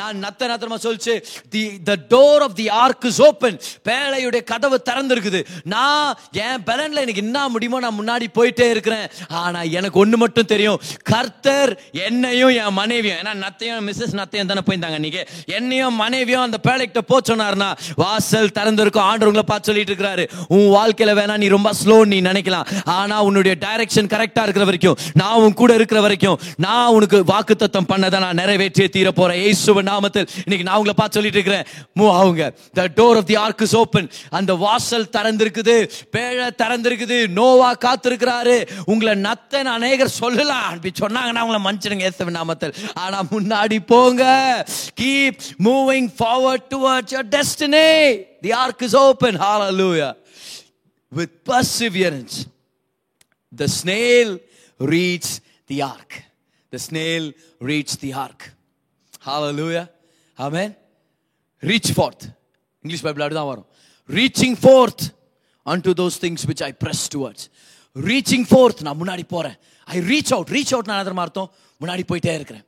[0.00, 1.16] நான் நத்தை நத்தமா சொல்லிச்சு?
[1.54, 5.42] The the door of the ark is open பேழையுடைய கதவு திறந்திருக்குது.
[5.74, 6.14] நான்
[6.46, 9.06] என் பலனில் எனக்கு என்ன முடியுமோ நான் முன்னாடி போயிட்டே இருக்கிறேன்.
[9.42, 10.80] ஆனால் எனக்கு ஒன்று மட்டும் தெரியும்.
[11.12, 11.72] கர்த்தர்
[12.06, 15.22] என்னையும் என் மனைவியும் ஏன்னா நத்தையும் மிஸ்ஸஸ் நத்தையும் தானே போயிருந்தாங்க இன்னைக்கு
[15.56, 20.24] என்னையும் மனைவியும் அந்த பேழைக்கிட்ட போ சொன்னார்னா வாசல் திறந்திருக்கும் ஆண்டவங்களை பார்த்து சொல்லிட்டு இருக்கிறாரு.
[20.56, 22.66] உன் வாழ்க்கையில வேணா நீ ரொம்ப ஸ்லோ நீ நினைக்கலாம்.
[22.98, 28.18] ஆனா உன்னுடைய டைரக்ஷன் கரெக்டா இருக்கிற வரைக்கும் நான் உன் கூட இருக்கிற வரைக்கும் நான் உனக்கு வாக்குத்தத்தம் பண்ணதை
[28.24, 29.40] நான் நிறைவேற்றியே தீர போறேன்.
[29.48, 31.66] ஏசுவ நாமத்தில் இன்னைக்கு நான் உங்களை பார்த்து சொல்லிட்டு இருக்கிறேன்.
[31.98, 35.76] மூவ் அவங்க the door of the ark is open அந்த வாசல் திறந்திருக்குது
[36.16, 38.56] பேழை திறந்திருக்குது நோவா காத்திருக்கிறாரு.
[38.92, 40.68] உங்களை நத்தன் அநேகர் சொல்லலாம்.
[40.70, 44.23] அப்படி சொன்னாங்கன்னா உங்களை மன்னிச்சிடுங்க இயேசுவின் நாமத்தில் ஆனா முன்னாடி போங்க
[45.01, 47.87] keep moving forward towards your destiny
[48.45, 50.09] the ark is open hallelujah
[51.11, 52.35] with perseverance
[53.53, 54.29] the snail
[54.79, 55.35] reached
[55.69, 56.13] the ark
[56.73, 57.25] the snail
[57.61, 58.41] reached the ark
[59.27, 59.85] hallelujah
[60.37, 60.71] amen
[61.63, 62.23] reach forth
[62.83, 63.67] English Bible அப்படிதான் வரும்
[64.09, 65.03] reaching forth
[65.65, 67.43] unto those things which I press towards
[67.94, 71.50] Reaching forth நான் முன்னாடி போகிறேன் I reach out reach out நான் எதிர அர்த்தம்?
[71.80, 72.64] முன்னாடி போயிட்டே இருக்கிறேன்.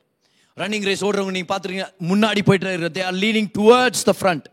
[0.56, 4.44] ரன்னிங் ரேஸ் ஓடுறவங்க நீங்கள் பார்த்துருக்கீங்க முன்னாடி போயிட்டே இருக்கிறது they are leaning towards the front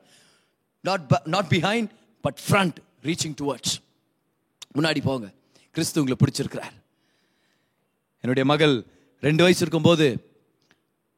[0.82, 1.90] not not behind
[2.22, 3.74] but front reaching towards
[4.78, 5.32] முன்னாடி போங்க.
[5.72, 6.76] கிறிஸ்து உங்களை பிடிச்சிருக்கிறார்.
[8.22, 8.86] என்னுடைய மகள்
[9.22, 10.28] ரெண்டு வயசு இருக்கும்போது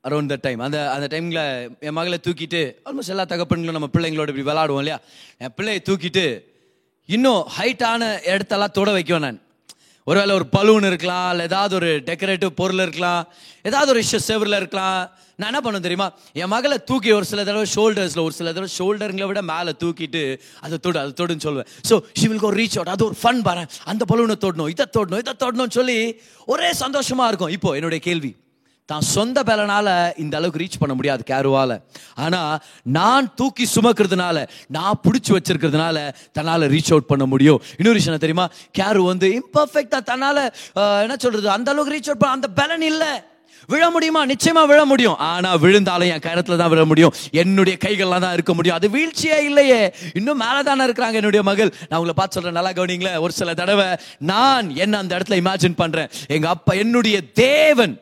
[0.04, 4.44] அரௌண்ட் த டைம் அந்த அந்த டைமில் என் மகளை தூக்கிட்டு ஆல்மோஸ்ட் எல்லா தகப்பன்களும் நம்ம பிள்ளைங்களோட இப்படி
[4.44, 5.02] விளாடுவோம் இல்லையா?
[5.38, 6.44] என் பிள்ளையை தூக்கிட்டு
[7.10, 9.40] இன்னும் ஹைட்டான இடத்தெல்லாம் தொட வைக்கும் நான்.
[10.04, 13.28] ஒருவேளை ஒரு பலூன் இருக்கலாம் இல்லை ஏதாவது ஒரு டெக்கரேட்டிவ் பொருள் இருக்கலாம்
[13.70, 15.10] ஏதாவது ஒரு விஷயம் செவரில் இருக்கலாம்.
[15.36, 16.14] நான் என்ன பண்ணுவேன் தெரியுமா?
[16.34, 20.78] என் மகளை தூக்கி ஒரு சில தடவை ஷோல்டர்ஸில் ஒரு சில தடவை ஷோல்டருங்களை விட மேலே தூக்கிட்டு அதை
[20.78, 21.70] தொடு அதை தொடுன்னு சொல்லுவேன்.
[21.90, 23.66] ஸோ ஷி ஒரு ரீச் அவுட் அது ஒரு ஃபன் பாரு.
[23.86, 27.50] அந்த பலூனை தொடணும் இதை தொடணும் இதை தொடணும்னு சொல்லி ஒரே சந்தோஷமாக இருக்கும்.
[27.50, 28.36] இப்போ என்னுடைய கேள்வி.
[28.92, 29.92] தான் சொந்த பலனால்
[30.24, 31.72] இந்த அளவுக்கு ரீச் பண்ண முடியாது கேருவால.
[32.26, 32.54] ஆனால்
[33.00, 34.38] நான் தூக்கி சுமக்கிறதுனால
[34.78, 35.98] நான் பிடிச்சி வச்சிருக்கிறதுனால
[36.38, 37.60] தன்னால் ரீச் அவுட் பண்ண முடியும்.
[37.80, 38.48] இன்னொரு விஷயம் தெரியுமா?
[38.80, 40.44] கேரு வந்து இம்பர்ஃபெக்டாக தன்னால்
[41.04, 43.12] என்ன சொல்கிறது அந்த அளவுக்கு ரீச் அவுட் பண்ண அந்த பலன் இல்லை.
[43.72, 44.22] விழ முடியுமா?
[44.32, 45.18] நிச்சயமா விழ முடியும்.
[45.32, 47.14] ஆனா விழுந்தாலும் என் கரத்துல தான் விழ முடியும்.
[47.42, 48.78] என்னுடைய கைகள்லாம் தான் இருக்க முடியும்.
[48.80, 49.82] அது வீழ்ச்சியே இல்லையே.
[50.20, 51.72] இன்னும் மேலே தானே இருக்கிறாங்க என்னுடைய மகள்.
[51.90, 53.20] நான் உங்களை பார்த்து சொல்றேன் நல்லா கவனிங்களேன்.
[53.26, 53.88] ஒரு சில தடவை
[54.32, 56.10] நான் என்ன அந்த இடத்துல இமேஜின் பண்றேன்.
[56.38, 57.94] எங்க அப்பா என்னுடைய தேவன்.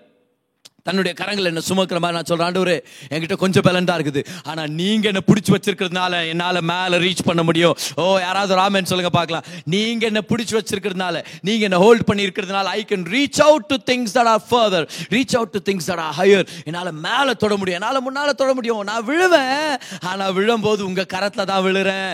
[0.87, 2.47] தன்னுடைய கரங்கள் என்ன சுமக்கிற மாதிரி நான் சொல்றேன்.
[2.49, 2.77] ஆண்டவரே
[3.13, 4.21] என்கிட்ட கொஞ்சம் பலன் தான் இருக்குது.
[4.49, 7.75] ஆனால் நீங்கள் என்னை பிடிச்சி வச்சிருக்கிறதுனால என்னால் மேலே ரீச் பண்ண முடியும்.
[8.01, 9.45] ஓ யாராவது ராமன் சொல்லுங்கள் பார்க்கலாம்.
[9.75, 14.31] நீங்கள் என்ன பிடிச்சி வச்சிருக்கிறதுனால நீங்கள் என்ன hold பண்ணியிருக்கிறதுனால I can reach out to things that
[14.33, 17.77] are further reach out to things that are higher என்னால் மேலே தொட முடியும்.
[17.81, 18.83] என்னால் முன்னால் தொட முடியும்.
[18.91, 19.73] நான் விழுவேன்.
[20.11, 22.11] ஆனால் விழும்போது உங்கள் கரத்தில் தான் விழுறேன்.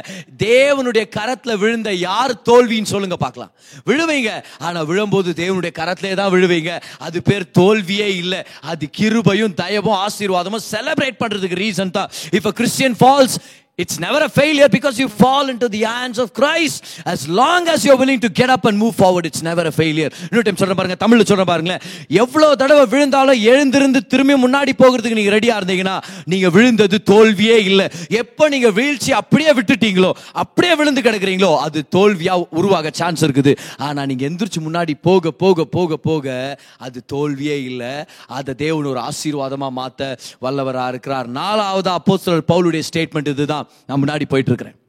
[0.48, 3.52] தேவனுடைய கரத்தில் விழுந்த யார் தோல்வின்னு சொல்லுங்கள் பார்க்கலாம்.
[3.90, 4.32] விழுவீங்க.
[4.66, 6.72] ஆனால் விழும்போது தேவனுடைய கரத்திலே தான் விழுவீங்க.
[7.08, 8.42] அது பேர் தோல்வியே இல்லை.
[8.72, 12.10] அது கிருபையும் தயவும் ஆசீர்வாதமும் செலிப்ரேட் பண்றதுக்கு ரீசன் தான்.
[12.38, 13.36] If Christian falls
[13.78, 17.02] It's never a failure because you fall into the hands of Christ.
[17.14, 20.10] As long as you're willing to get up and move forward, it's never a failure.
[20.28, 21.82] இன்னொரு time சொல்றேன் பாருங்க தமிழ்ல சொல்றேன் பாருங்களேன்.
[22.24, 25.96] எவ்வளவு தடவை விழுந்தாலும் எழுந்திருந்து திரும்பி முன்னாடி போகிறதுக்கு நீங்க ரெடியா இருந்தீங்கன்னா
[26.34, 27.88] நீங்க விழுந்தது தோல்வியே இல்லை.
[28.22, 30.12] எப்போ நீங்க வீழ்ச்சி அப்படியே விட்டுட்டீங்களோ
[30.44, 33.56] அப்படியே விழுந்து கிடக்குறீங்களோ அது தோல்வியா உருவாக சான்ஸ் இருக்குது.
[33.88, 36.38] ஆனா நீங்க எந்திரிச்சு முன்னாடி போக போக போக போக
[36.88, 37.94] அது தோல்வியே இல்லை.
[38.40, 40.12] அதை தேவன் ஒரு ஆசீர்வாதமா மாத்த
[40.48, 41.30] வல்லவரா இருக்கிறார்.
[41.42, 43.64] நாலாவது அப்போஸ்தலர் பவுலுடைய ஸ்டேட்மெண்ட் இதுதான்.
[43.88, 44.80] நான் முன்னாடி போயிட்டு இருக்கிறேன்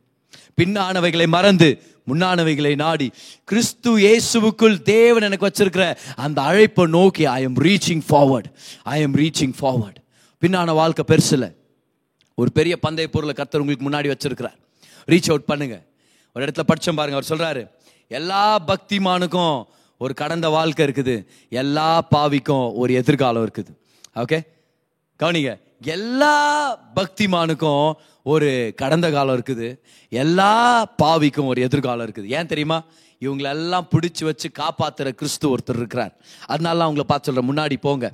[0.60, 1.68] பின்னானவைகளை மறந்து
[2.10, 3.10] முன்னானவைகளை நாடி
[3.44, 5.84] கிறிஸ்து இயேசுவுக்குள் தேவன் எனக்கு வச்சிருக்கிற
[6.16, 8.48] அந்த அழைப்பை நோக்கி I am reaching forward
[8.82, 10.00] I am reaching forward
[10.42, 11.48] பின்னான வாழ்க்கை பெருசில்.
[12.34, 14.56] ஒரு பெரிய பந்தய பொருளை கர்த்தர் உங்களுக்கு முன்னாடி வச்சிருக்கிறார்.
[15.06, 15.76] ரீச் அவுட் பண்ணுங்க.
[16.34, 17.62] ஒரு இடத்துல படித்தோம் பாருங்க அவர் சொல்றாரு
[18.08, 19.64] எல்லா பக்திமானுக்கும்
[19.98, 21.14] ஒரு கடந்த வாழ்க்கை இருக்குது.
[21.48, 23.72] எல்லா பாவிக்கும் ஒரு எதிர்காலம் இருக்குது.
[24.14, 24.38] ஓகே
[25.18, 25.52] கவனிங்க.
[25.80, 29.78] எல்லா பக்திமானுக்கும் ஒரு கடந்த காலம் இருக்குது.
[30.08, 32.26] எல்லா பாவிக்கும் ஒரு எதிர்காலம் இருக்குது.
[32.26, 32.84] ஏன் தெரியுமா?
[33.20, 36.16] இவங்களெல்லாம் பிடிச்சி வச்சு காப்பாத்துற கிறிஸ்து ஒருத்தர் இருக்கிறார்.
[36.46, 38.12] அதனால அவங்கள பார்த்து சொல்கிறேன் முன்னாடி போங்க.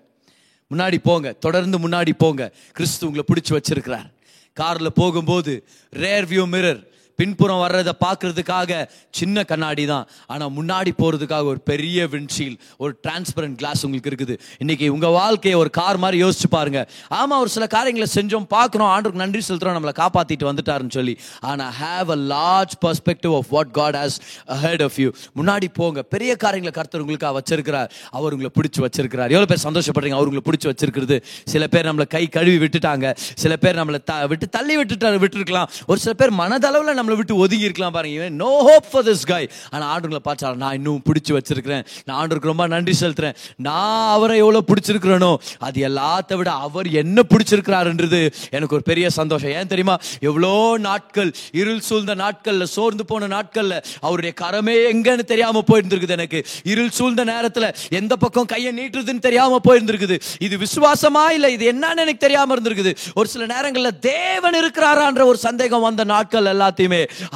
[0.75, 1.33] முன்னாடி போங்க.
[1.33, 2.53] தொடர்ந்து முன்னாடி போங்க.
[2.73, 4.13] கிறிஸ்து உங்களை பிடிச்சி வச்சிருக்கிறார்.
[4.53, 10.09] காரில் போகும்போது ரேர் வியூ மிரர் பின்புறம் வர்றதை பார்க்கறதுக்காக சின்ன கண்ணாடி தான்.
[10.27, 14.39] ஆனால் முன்னாடி போகிறதுக்காக ஒரு பெரிய விண்ட்ஷீல் ஒரு டிரான்ஸ்பரண்ட் கிளாஸ் உங்களுக்கு இருக்குது.
[14.59, 16.89] இன்னைக்கு உங்கள் வாழ்க்கையை ஒரு கார் மாதிரி யோசிச்சு பாருங்க.
[17.09, 21.19] ஆமாம் ஒரு சில காரியங்களை செஞ்சோம் பார்க்குறோம் ஆண்டுக்கு நன்றி செலுத்துறோம் நம்மளை காப்பாற்றிட்டு வந்துட்டாருன்னு சொல்லி.
[21.41, 26.03] ஆனால் have a large perspective of what God has ahead of you முன்னாடி போங்க.
[26.03, 27.91] பெரிய காரியங்களை கருத்தர் உங்களுக்காக வச்சிருக்கிறார்.
[28.11, 29.31] அவர் உங்களை பிடிச்சி வச்சிருக்கிறார்.
[29.31, 30.15] எவ்வளோ பேர் சந்தோஷப்படுறீங்க?
[30.15, 31.23] அவர் உங்களை பிடிச்சி வச்சிருக்கிறது.
[31.45, 33.17] சில பேர் நம்மளை கை கழுவி விட்டுட்டாங்க.
[33.17, 35.67] சில பேர் நம்மளை த- விட்டு தள்ளி விட்டுட்டு விட்டுருக்கலாம்.
[35.87, 38.29] ஒரு சில பேர் மனதளவில் நம்மளை விட்டு ஒதுங்கி இருக்கலாம் பாருங்க.
[38.43, 39.43] No hope for this guy
[39.75, 41.85] ஆனால் ஆண்டுங்களை பார்த்தா நான் இன்னும் பிடிச்சி வச்சிருக்கிறேன்.
[42.07, 43.37] நான் ஆண்டுக்கு ரொம்ப நன்றி செலுத்துறேன்.
[43.69, 45.33] நான் அவரை எவ்வளோ பிடிச்சிருக்கிறேனோ
[45.67, 48.21] அது எல்லாத்த விட அவர் என்ன பிடிச்சிருக்கிறாருன்றது
[48.57, 49.53] எனக்கு ஒரு பெரிய சந்தோஷம்.
[49.59, 49.97] ஏன் தெரியுமா?
[50.29, 50.53] எவ்வளோ
[50.89, 51.31] நாட்கள்
[51.61, 53.77] இருள் சூழ்ந்த நாட்களில் சோர்ந்து போன நாட்களில்
[54.07, 56.41] அவருடைய கரமே எங்கன்னு தெரியாமல் போயிருந்திருக்குது எனக்கு.
[56.73, 57.69] இருள் சூழ்ந்த நேரத்தில்
[58.01, 60.19] எந்த பக்கம் கையை நீட்டுறதுன்னு தெரியாமல் போயிருந்திருக்குது.
[60.47, 62.93] இது விசுவாசமா இல்லை இது என்னன்னு எனக்கு தெரியாமல் இருந்திருக்குது.
[63.19, 66.92] ஒரு சில நேரங்களில் தேவன் இருக்கிறாரான்ற ஒரு சந்தேகம் வந்த நாட்கள் எல்லாத்தையுமே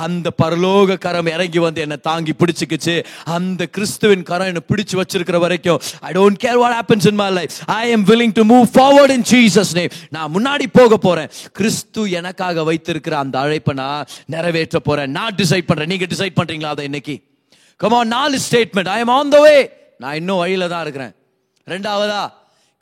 [0.07, 2.97] அந்த பரலோக கரம் இறங்கி வந்து என்னை தாங்கி பிடிச்சிக்கிச்சு.
[3.37, 7.57] அந்த கிறிஸ்துவின் கரம் என்னை பிடிச்சு வச்சிருக்கிற வரைக்கும் I don't care what happens in my life
[7.67, 11.31] I am willing to move forward in Jesus name நான் முன்னாடி போக போறேன்.
[11.53, 15.11] கிறிஸ்து எனக்காக வைத்திருக்கிற அந்த அழைப்பை நான் நிறைவேற்ற போறேன்.
[15.11, 15.91] நான் டிசைட் பண்றேன்.
[15.93, 17.17] நீங்க டிசைட் பண்றீங்களா அதை இன்னைக்கு?
[17.81, 19.57] கமா நாலு statement I am on the way
[19.99, 21.15] நான் இன்னும் வழியில தான் இருக்கிறேன்.
[21.73, 22.23] ரெண்டாவதா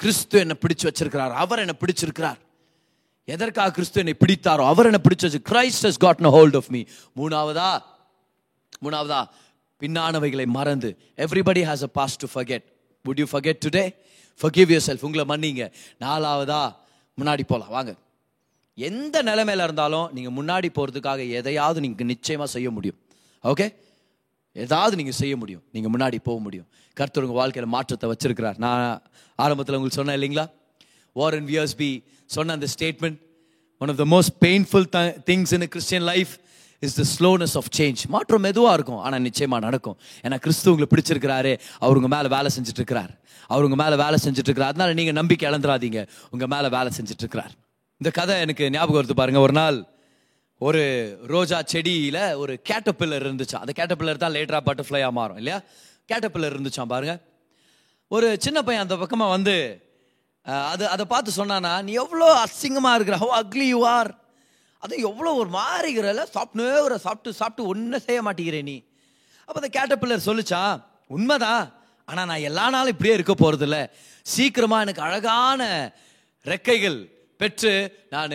[0.00, 1.34] கிறிஸ்து என்னை பிடிச்சு வச்சிருக்கிறார்.
[1.44, 2.38] அவர் என்னை பிடிச்சிருக்கிறார்.
[3.24, 5.38] எதற்காக கிறிஸ்து என்னை பிடித்தாரோ அவர் என்ன பிடிச்சது.
[5.50, 6.82] Christ has got hold of me
[7.16, 7.82] மூணாவதா?
[8.82, 9.24] மூணாவதா?
[9.80, 10.98] பின்னானவைகளை மறந்து.
[11.16, 12.64] Everybody has a past to forget
[13.08, 13.94] would you forget today
[14.42, 15.72] forgive yourself உங்களை மன்னிங்க.
[16.00, 16.76] நாலாவதா?
[17.20, 17.94] முன்னாடி போகலாம் வாங்க.
[18.74, 22.96] எந்த நிலைமையில் இருந்தாலும் நீங்கள் முன்னாடி போகிறதுக்காக எதையாவது நீங்கள் நிச்சயமாக செய்ய முடியும்.
[23.44, 23.74] ஓகே
[24.52, 25.62] ஏதாவது நீங்கள் செய்ய முடியும்.
[25.72, 26.66] நீங்கள் முன்னாடி போக முடியும்.
[26.94, 28.58] கருத்து உங்கள் வாழ்க்கையில் மாற்றத்தை வச்சுருக்கிறார்.
[28.58, 29.02] நான்
[29.36, 30.50] ஆரம்பத்தில் உங்களுக்கு சொன்னேன் இல்லைங்களா?
[31.14, 33.18] வாரன் வியர்ஸ்பி சொன்ன அந்த statement
[33.78, 34.86] one of the most painful
[35.30, 36.32] things in Christian life
[36.80, 39.96] is the slowness of change மாற்றம் மெதுவாக இருக்கும் ஆனால் நிச்சயமாக நடக்கும்.
[40.22, 45.12] ஏன்னா கிறிஸ்து உங்களை பிடிச்சிருக்கிறாரு அவர் மேலே வேலை செஞ்சுட்டு இருக்கிறார் அவர் மேலே வேலை செஞ்சுட்டு இருக்கிறார் அதனால
[45.12, 47.50] நம்பிக்கை இழந்துடாதீங்க உங்கள் மேலே வேலை செஞ்சுட்டு இருக்கிறார்
[47.96, 49.40] இந்த கதை எனக்கு ஞாபகம் வருது பாருங்க.
[49.40, 49.84] ஒரு நாள்
[50.58, 50.82] ஒரு
[51.26, 55.62] ரோஜா செடியில் ஒரு கேட்டபில்லர் இருந்துச்சு அந்த கேட்டபில்லர் தான் லேட்டராக பட்டர்ஃப்ளையாக மாறும் இல்லையா?
[56.12, 57.22] கேட்டப்பில்லர் இருந்துச்சான் பாருங்க.
[58.08, 59.54] ஒரு சின்ன பையன் அந்த பக்கமாக வந்து
[60.46, 63.16] அது அதை பார்த்து சொன்னானா நீ எவ்வளோ அசிங்கமாக இருக்கிற?
[63.22, 64.10] ஹோ அக்லி யூ ஆர்
[64.82, 68.76] அது எவ்வளோ ஒரு மாறிக்கிறல சாப்பிட்டு ஒரு சாப்பிட்டு சாப்பிட்டு ஒன்றும் செய்ய மாட்டேங்கிற நீ.
[69.48, 70.74] அப்போ அந்த கேட்டபில்லர் சொல்லுச்சான்
[71.16, 71.64] உண்மைதான்.
[72.08, 73.82] ஆனால் நான் எல்லா நாளும் இப்படியே இருக்க போகிறது இல்லை
[74.26, 75.62] சீக்கிரமாக எனக்கு அழகான
[76.46, 76.98] ரெக்கைகள்
[77.40, 77.72] பெற்று
[78.14, 78.34] நான்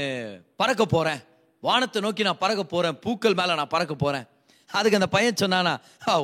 [0.62, 1.22] பறக்க போகிறேன்
[1.64, 4.26] வானத்தை நோக்கி நான் பறக்க போகிறேன் பூக்கள் மேலே நான் பறக்க போகிறேன்
[4.70, 5.74] அதுக்கு அந்த பையன் சொன்னானா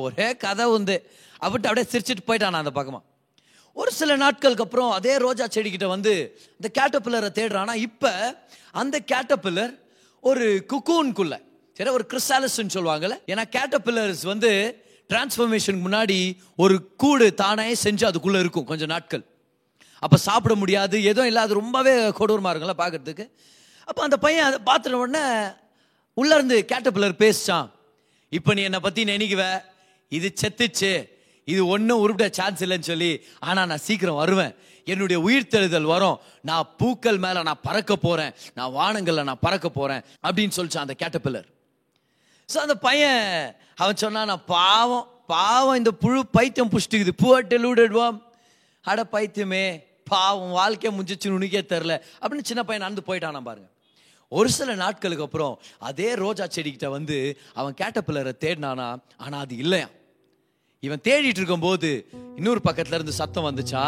[0.06, 0.96] ஒரே கதை உண்டு.
[1.42, 3.04] அப்படின்ட்டு அப்படியே சிரிச்சிட்டு போயிட்டானா அந்த பக்கமாக
[3.80, 6.12] ஒரு சில நாட்களுக்கு அப்புறம் அதே ரோஜா செடிக்கிட்ட வந்து
[6.58, 8.12] இந்த கேட்டபில்லரை தேடுறானா இப்போ
[8.82, 9.74] அந்த கேட்டபில்லர்
[10.30, 11.34] ஒரு குக்கூன்குள்ள
[11.76, 14.50] சரி ஒரு கிறிஸ்டாலஸ்ன்னு சொல்லுவாங்கல்ல ஏன்னா கேட்டபில்லர்ஸ் வந்து
[15.10, 16.18] டிரான்ஸ்ஃபர்மேஷனுக்கு முன்னாடி
[16.62, 19.22] ஒரு கூடு தானே செஞ்சு அதுக்குள்ளே இருக்கும் கொஞ்சம் நாட்கள்.
[20.04, 23.24] அப்போ சாப்பிட முடியாது எதுவும் இல்லாது ரொம்பவே கொடூரமாக இருக்கும்ல பார்க்குறதுக்கு
[23.88, 25.24] அப்போ அந்த பையன் அதை பார்த்துன உடனே
[26.16, 27.68] உள்ளேருந்து இருந்து கேட்டபில்லர் பேசிச்சான்.
[28.32, 29.44] இப்போ நீ என்னை பற்றி நினைக்குவ
[30.12, 30.92] இது செத்துச்சு.
[31.48, 34.54] இது ஒன்றும் உருப்பிட சான்ஸ் இல்லைன்னு சொல்லி ஆனால் நான் சீக்கிரம் வருவேன்.
[34.86, 36.16] என்னுடைய உயிர்த்தெழுதல் வரும்.
[36.44, 41.48] நான் பூக்கள் மேலே நான் பறக்க போகிறேன் நான் வானங்களில் நான் பறக்க போகிறேன் அப்படின்னு சொல்லிச்சான் அந்த கேட்டப்பில்லர்
[42.48, 43.22] ஸோ அந்த பையன்
[43.78, 48.18] அவன் சொன்னான் "நான் பாவம் பாவம் இந்த புழு பைத்தியம் புஷ்டிக்குது புவர் டெலூடட்வாம்
[48.84, 49.64] அட பைத்தியமே
[50.10, 53.68] பாவம் வாழ்க்கை முடிஞ்சிச்சு உனக்கே தெரில அப்படின்னு சின்ன பையன் நடந்து போயிட்டானா பாருங்க.
[54.32, 57.16] ஒரு சில நாட்களுக்கு அப்புறம் அதே ரோஜா செடிக்கிட்ட வந்து
[57.54, 58.86] அவன் கேட்டபில்லரை தேடினானா
[59.18, 59.88] ஆனால் அது இல்லையா
[60.86, 61.90] இவன் தேடிட்டு இருக்கும்போது
[62.36, 63.84] இன்னொரு பக்கத்துல இருந்து சத்தம் வந்துச்சா?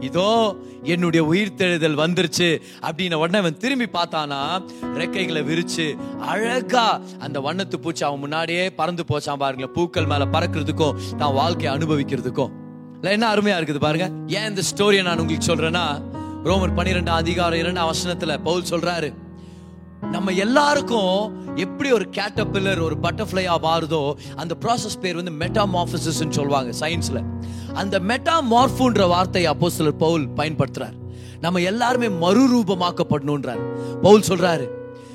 [0.00, 2.48] இதோ என்னுடைய உயிர்த்தெழுதல் வந்துருச்சு
[2.86, 4.40] அப்படின்னு உடனே அவன் திரும்பி பார்த்தானா?
[5.00, 5.86] ரெக்கைகளை விரிச்சு
[6.32, 6.86] அழகா
[7.18, 9.74] அந்த வண்ணத்து பூச்சி அவன் முன்னாடியே பறந்து போச்சான் பாருங்களேன்.
[9.74, 12.52] பூக்கள் மேல பறக்கிறதுக்கும் தான் வாழ்க்கையை அனுபவிக்கிறதுக்கும்.
[12.94, 14.08] இல்லை என்ன அருமையா இருக்குது பாருங்க.
[14.38, 15.84] ஏன் இந்த ஸ்டோரியை நான் உங்களுக்கு சொல்றேன்னா
[16.48, 19.10] ரோமர் பன்னிரெண்டாம் அதிகாரம் இரண்டாம் வசனத்துல பவுல் சொல்றாரு.
[20.10, 27.24] நம்ம எல்லாருக்கும் எப்படி ஒரு கேட்டபில்லர் ஒரு பட்டர்ஃப்ளையா மாறுதோ அந்த ப்ராசஸ் பேர் வந்து மெட்டாமார்பிசிஸ் சொல்லுவாங்க சயின்ஸ்ல
[27.72, 30.92] அந்த மெட்டாமார்ஃபுன்ற வார்த்தையை அப்போ சிலர் பவுல் பயன்படுத்துறார்.
[31.40, 33.62] நம்ம எல்லாருமே மறுரூபமாக்கப்படணுன்றார்.
[34.02, 34.68] பவுல் சொல்றாரு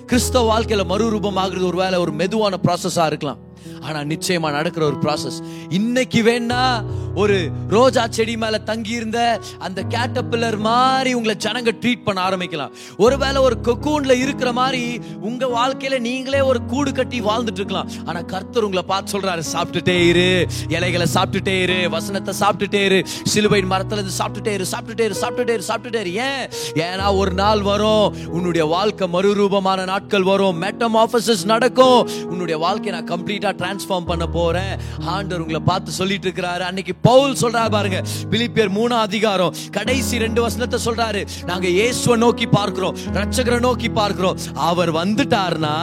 [0.06, 3.38] கிறிஸ்தவ வாழ்க்கையில மறுரூபமாகிறது ஒருவேளை ஒரு மெதுவான ப்ராசஸா இருக்கலாம்.
[3.82, 6.84] ஆனா நிச்சயமா நடக்கிற ஒரு ப்ராசஸ் இன்னைக்கு வேணா
[7.16, 12.72] ஒரு ரோஜா செடி மேல தங்கி இருந்த அந்த கேட்டபில்லர் மாதிரி உங்களை ஜனங்க ட்ரீட் பண்ண ஆரம்பிக்கலாம்.
[12.98, 17.90] ஒருவேளை ஒரு கொக்கூன்ல இருக்கிற மாதிரி உங்க வாழ்க்கையில நீங்களே ஒரு கூடு கட்டி வாழ்ந்துட்டு இருக்கலாம்.
[18.06, 20.48] ஆனா கர்த்தர் உங்களை பார்த்து சொல்றாரு சாப்பிட்டுட்டே இரு.
[20.68, 21.90] இலைகளை சாப்பிட்டுட்டே இரு.
[21.90, 23.08] வசனத்தை சாப்பிட்டுட்டே இரு.
[23.24, 26.14] சிலுவையின் மரத்துல இருந்து சாப்பிட்டுட்டே இரு சாப்பிட்டுட்டே இரு சாப்பிட்டுட்டே இரு சாப்பிட்டுட்டே இரு.
[26.14, 26.50] ஏன்?
[26.74, 30.58] ஏன்னா ஒரு நாள் வரும் உன்னுடைய வாழ்க்கை மறுரூபமான நாட்கள் வரும்.
[30.58, 32.10] மெட்டம் ஆஃபீஸஸ் நடக்கும்.
[32.26, 34.74] உன்னுடைய வாழ்க்கையை நான் கம்ப்ளீட்டா டிரான்ஸ்ஃபார்ம் பண்ண போறேன்.
[35.16, 36.64] ஆண்டவர் உங்களை பார்த்து சொல்லிட்டு இருக்கிறாரு.
[36.70, 38.02] அன்னைக்கு பவுல் சொல்றாரு பாருங்க
[38.34, 41.22] பிலிப்பியர் மூணாம் அதிகாரம் கடைசி ரெண்டு வசனத்தை சொல்றாரு.
[41.50, 44.38] நாங்க இயேசுவை நோக்கி பார்க்கிறோம் ரட்சகரை நோக்கி பார்க்கிறோம்.
[44.70, 45.76] அவர் வந்துட்டார்னா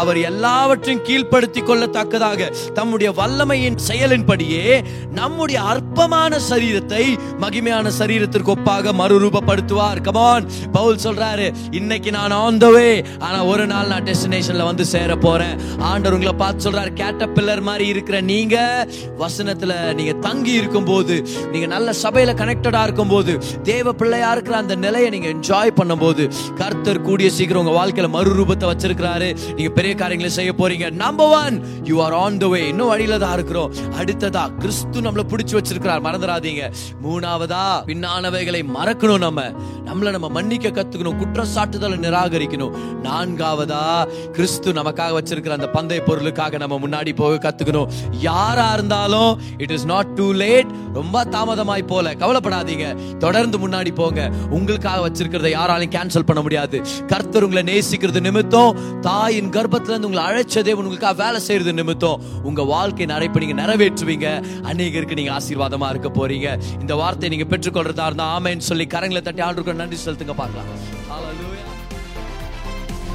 [0.00, 4.66] அவர் எல்லாவற்றையும் கீழ்ப்படுத்தி கொள்ளத்தக்கதாக தம்முடைய வல்லமையின் செயலின்படியே
[5.18, 7.04] நம்முடைய அற்பமான சரீரத்தை
[7.44, 10.00] மகிமையான சரீரத்திற்கு ஒப்பாக மறுரூபப்படுத்துவார்.
[10.06, 11.46] கமான் பவுல் சொல்றாரு
[11.80, 12.88] இன்னைக்கு நான் ஆன் த வே
[13.26, 15.54] ஆனா ஒரு நாள் நான் டெஸ்டினேஷன்ல வந்து சேர போறேன்.
[15.90, 18.86] ஆண்டவர் உங்களை பார்த்து சொல்றாரு கேட்டபில்லர் மாதிரி இருக்கிற நீங்க
[19.18, 24.74] வசனத்துல நீங்க தங்கி இருக்கும் போது நீங்க நல்ல சபையில கனெக்டடா இருக்கும் போது தேவ பிள்ளையா இருக்கிற அந்த
[24.74, 29.36] நிலையை நீங்க என்ஜாய் பண்ணும் போது கர்த்தர் கூடிய சீக்கிரம் உங்க வாழ்க்கையில மறுரூபத்தை வச்சிருக்கிறாரு.
[29.54, 30.90] நீங்க பெரிய காரியங்களை செய்ய போறீங்க.
[30.90, 33.74] Number one you are on the way இன்னும் வழியில தான் இருக்கிறோம்.
[34.00, 36.04] அடுத்ததா கிறிஸ்து நம்மள பிடிச்சு வச்சிருக்கிறார்.
[36.06, 36.72] மறந்துடாதீங்க.
[37.04, 39.42] மூணாவதா பின்னானவைகளை மறக்கணும் நம்ம.
[39.84, 41.16] நம்மள நம்ம மன்னிக்க கத்துக்கணும்.
[41.16, 42.74] குற்றச்சாட்டுதலை நிராகரிக்கணும்.
[43.02, 47.88] நான்காவதா கிறிஸ்து நமக்காக வச்சிருக்கிற அந்த பந்தய பொருளுக்காக நம்ம முன்னாடி போக கத்துக்கணும்.
[48.10, 52.14] யாரா இருந்தாலும் it is not too late ரொம்ப தாமதமாய் போல.
[52.14, 53.16] கவலைப்படாதீங்க.
[53.16, 54.30] தொடர்ந்து முன்னாடி போங்க.
[54.50, 56.82] உங்களுக்காக வச்சிருக்கிறத யாராலையும் கேன்சல் பண்ண முடியாது.
[57.06, 59.00] கர்த்தர் உங்களை நேசிக்கிறது நிமித்தம்.
[59.00, 62.20] தாயின் கர்ப்பத்துல இருந்து உங்களை அழைச்சதே உங்களுக்காக வேலை செய்யறது நிமித்தம்.
[62.42, 64.44] உங்க வாழ்க்கை நடைப்ப நீங்க நிறைவேற்றுவீங்க.
[64.62, 66.62] அநேகருக்கு நீங்க ஆசீர்வாதமா இருக்க போறீங்க.
[66.80, 71.02] இந்த வார்த்தையை நீங்க பெற்றுக்கொள்றதா இருந்தா ஆமைன்னு சொல்லி கரங்களை தட்டி ஆண்டு நன்றி செலுத்துங்க பார்க்கலாம்.